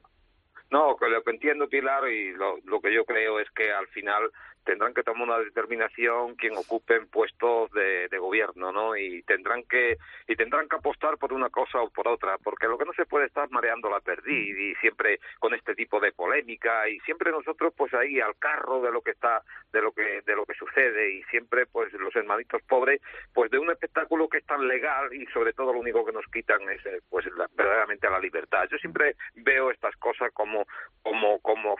[0.70, 3.86] No, que lo que entiendo, Pilar, y lo, lo que yo creo es que al
[3.88, 4.30] final
[4.68, 8.94] tendrán que tomar una determinación quien ocupen puestos de, de gobierno, ¿no?
[8.96, 9.96] Y tendrán que
[10.26, 13.06] y tendrán que apostar por una cosa o por otra, porque lo que no se
[13.06, 17.72] puede estar mareando la perdiz y siempre con este tipo de polémica y siempre nosotros
[17.74, 19.42] pues ahí al carro de lo que está
[19.72, 23.00] de lo que de lo que sucede y siempre pues los hermanitos pobres
[23.32, 26.26] pues de un espectáculo que es tan legal y sobre todo lo único que nos
[26.26, 28.68] quitan es eh, pues la- verdaderamente la libertad.
[28.70, 30.66] Yo siempre veo estas cosas como
[31.02, 31.76] como como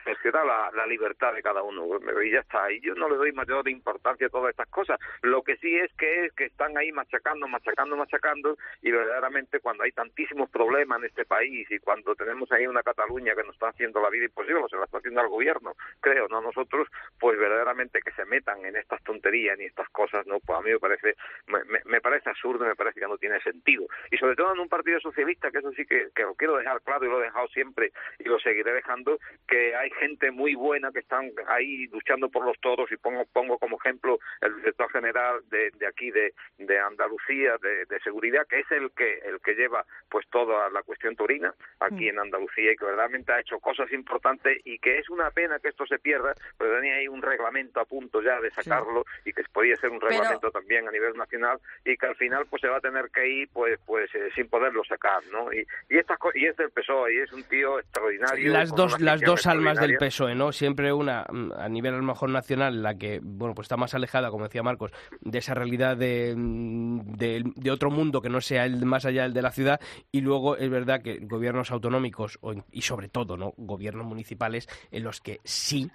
[0.75, 1.87] la libertad de cada uno
[2.23, 2.71] y ya está.
[2.73, 4.99] Y yo no le doy mayor importancia a todas estas cosas.
[5.23, 9.85] Lo que sí es que es que están ahí machacando, machacando, machacando y verdaderamente cuando
[9.85, 13.69] hay tantísimos problemas en este país y cuando tenemos ahí una Cataluña que nos está
[13.69, 18.01] haciendo la vida imposible, se la está haciendo al gobierno, creo, no nosotros, pues verdaderamente
[18.01, 21.15] que se metan en estas tonterías ni estas cosas, no, pues a mí me parece
[21.47, 23.87] me- me parece absurdo, me parece que no tiene sentido.
[24.11, 26.81] Y sobre todo en un partido socialista, que eso sí que, que lo quiero dejar
[26.83, 30.91] claro y lo he dejado siempre y lo seguiré dejando, que hay gente muy buena
[30.93, 35.41] que están ahí luchando por los toros y pongo pongo como ejemplo el director general
[35.49, 39.55] de, de aquí de, de Andalucía de, de seguridad que es el que el que
[39.55, 43.91] lleva pues toda la cuestión taurina aquí en Andalucía y que verdaderamente ha hecho cosas
[43.93, 47.81] importantes y que es una pena que esto se pierda pero tenía ahí un reglamento
[47.81, 51.17] a punto ya de sacarlo y que podía ser un Pero- reglamento también a nivel
[51.17, 54.29] nacional y que al final pues se va a tener que ir pues pues eh,
[54.35, 57.45] sin poderlo sacar no y y estas co- y es del PSOE y es un
[57.45, 59.97] tío extraordinario las dos las dos almas del.
[59.99, 60.53] PSOE, ¿no?
[60.53, 63.95] Siempre una mm, a nivel a lo mejor nacional, la que bueno pues está más
[63.95, 68.41] alejada, como decía Marcos, de esa realidad de, mm, de, de otro mundo que no
[68.41, 69.81] sea el más allá del de la ciudad
[70.13, 75.05] y luego es verdad que gobiernos autonómicos o- y sobre todo no gobiernos municipales en
[75.05, 75.91] los que sí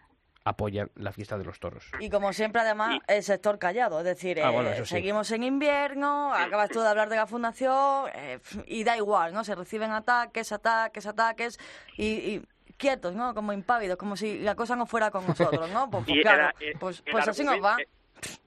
[0.46, 1.86] apoyan la fiesta de los toros.
[2.02, 4.00] Y como siempre, además, el sector callado.
[4.00, 4.96] Es decir, Ah, eh, bueno, eso sí.
[4.96, 9.46] seguimos en invierno, acabas tú de hablar de la fundación eh, y da igual, ¿no?
[9.46, 11.60] Se reciben ataques, ataques, ataques
[11.96, 12.42] y, y
[12.78, 13.34] quietos, ¿no?
[13.34, 15.90] Como impávidos, como si la cosa no fuera con nosotros, ¿no?
[15.90, 17.76] Pues, pues Y claro, era- pues, el pues así nos va.
[17.76, 17.92] argumento-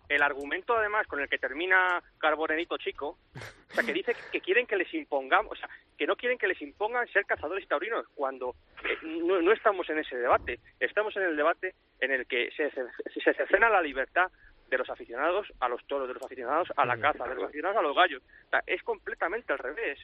[0.09, 4.67] El argumento, además, con el que termina Carborenito Chico, o sea, que dice que quieren
[4.67, 5.69] que les impongamos, o sea,
[5.99, 8.55] que no quieren que les impongan ser cazadores y taurinos, cuando
[8.85, 10.61] eh, no, no estamos en ese debate.
[10.79, 12.85] Estamos en el debate en el que se, se,
[13.21, 14.31] se cercena la libertad
[14.71, 17.77] de los aficionados a los toros, de los aficionados a la caza, de los aficionados
[17.77, 18.23] a los gallos.
[18.47, 19.99] O sea, es completamente al revés.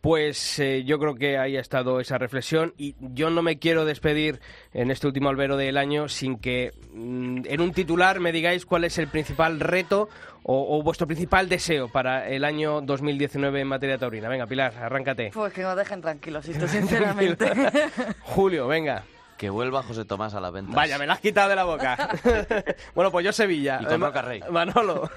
[0.00, 3.84] Pues eh, yo creo que ahí ha estado esa reflexión y yo no me quiero
[3.84, 4.40] despedir
[4.72, 8.82] en este último albero del año sin que mm, en un titular me digáis cuál
[8.82, 10.08] es el principal reto
[10.42, 14.28] o, o vuestro principal deseo para el año 2019 en materia taurina.
[14.28, 15.30] Venga, Pilar, arráncate.
[15.32, 17.52] Pues que nos dejen tranquilos, esto, sinceramente.
[18.22, 19.04] Julio, venga.
[19.42, 20.72] Que vuelva José Tomás a las ventas.
[20.72, 21.96] Vaya, me la has quitado de la boca.
[22.94, 23.80] bueno, pues yo Sevilla.
[23.82, 24.40] Y con Roca Rey.
[24.48, 25.10] Manolo.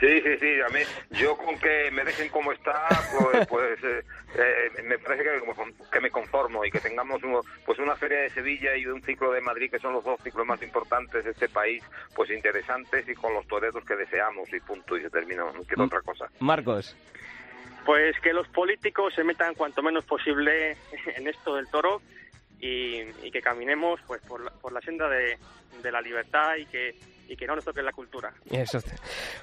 [0.00, 0.54] Sí, sí, sí.
[0.66, 0.80] A mí,
[1.10, 2.88] yo con que me dejen como está,
[3.20, 4.02] pues, pues eh,
[4.36, 8.20] eh, me parece que, me- que me conformo y que tengamos uno- pues una feria
[8.20, 11.32] de Sevilla y un ciclo de Madrid, que son los dos ciclos más importantes de
[11.32, 11.84] este país,
[12.16, 15.44] pues interesantes y con los toreros que deseamos y punto, y se termina.
[15.52, 16.24] No quiero otra cosa.
[16.40, 16.96] Marcos.
[17.84, 20.78] Pues que los políticos se metan cuanto menos posible
[21.16, 22.00] en esto del toro
[22.62, 25.36] y, y que caminemos pues por la, por la senda de,
[25.82, 26.96] de la libertad y que,
[27.28, 28.32] y que no nos toque la cultura.
[28.50, 28.78] Eso.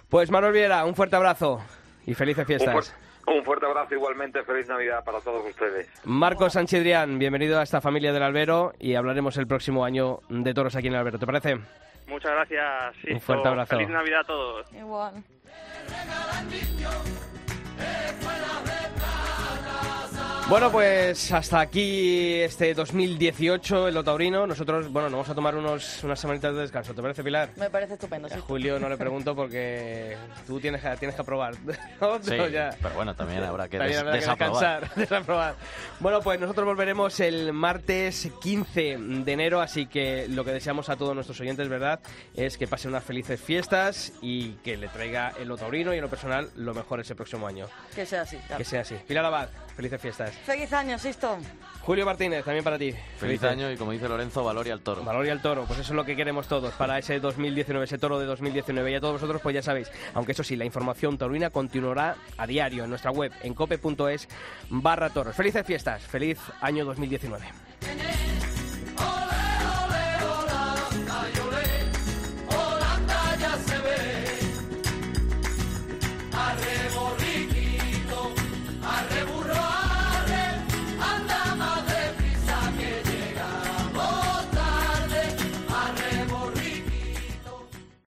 [0.10, 1.62] Pues Manuel Viera, un fuerte abrazo
[2.08, 2.96] y felices Un, fiestas.
[3.28, 5.88] un fuerte abrazo igualmente, feliz Navidad para todos ustedes.
[6.06, 10.76] Marcos Sanchidrián, bienvenido a esta familia del Albero y hablaremos el próximo año de toros
[10.76, 11.20] aquí en el Albero.
[11.20, 11.60] ¿Te parece?
[12.08, 12.96] Muchas gracias.
[12.96, 13.20] Un Sisto.
[13.20, 13.76] fuerte abrazo.
[13.76, 14.74] Feliz Navidad a todos.
[14.74, 15.24] Igual.
[20.50, 24.48] Bueno, pues hasta aquí este 2018 el Otaurino.
[24.48, 26.96] Nosotros, bueno, nos vamos a tomar unos, unas semanitas de descanso.
[26.96, 27.52] ¿Te parece, Pilar?
[27.56, 28.40] Me parece estupendo, A sí.
[28.48, 31.54] Julio no le pregunto porque tú tienes que, tienes que aprobar.
[32.02, 32.16] ¿no?
[32.16, 35.54] Sí, Pero ya- pero bueno, también habrá que También des- habrá que descansar, desaprobar.
[36.00, 40.96] Bueno, pues nosotros volveremos el martes 15 de enero, así que lo que deseamos a
[40.96, 42.00] todos nuestros oyentes, ¿verdad?,
[42.36, 46.10] es que pasen unas felices fiestas y que le traiga el Otaurino y en lo
[46.10, 47.68] personal lo mejor ese próximo año.
[47.94, 48.38] Que sea así.
[48.38, 48.58] claro.
[48.58, 48.96] Que sea así.
[49.08, 50.32] Pilar Abad, felices fiestas.
[50.44, 51.38] Feliz año, Sisto.
[51.80, 52.94] Julio Martínez, también para ti.
[53.18, 55.06] Feliz año y como dice Lorenzo, valor y al toro.
[55.06, 57.98] Valor y al toro, pues eso es lo que queremos todos para ese 2019, ese
[57.98, 58.92] toro de 2019.
[58.92, 62.46] Y a todos vosotros, pues ya sabéis, aunque eso sí, la información taurina continuará a
[62.46, 64.28] diario en nuestra web, en cope.es
[64.70, 65.34] barra toros.
[65.34, 67.46] Felices fiestas, feliz año 2019.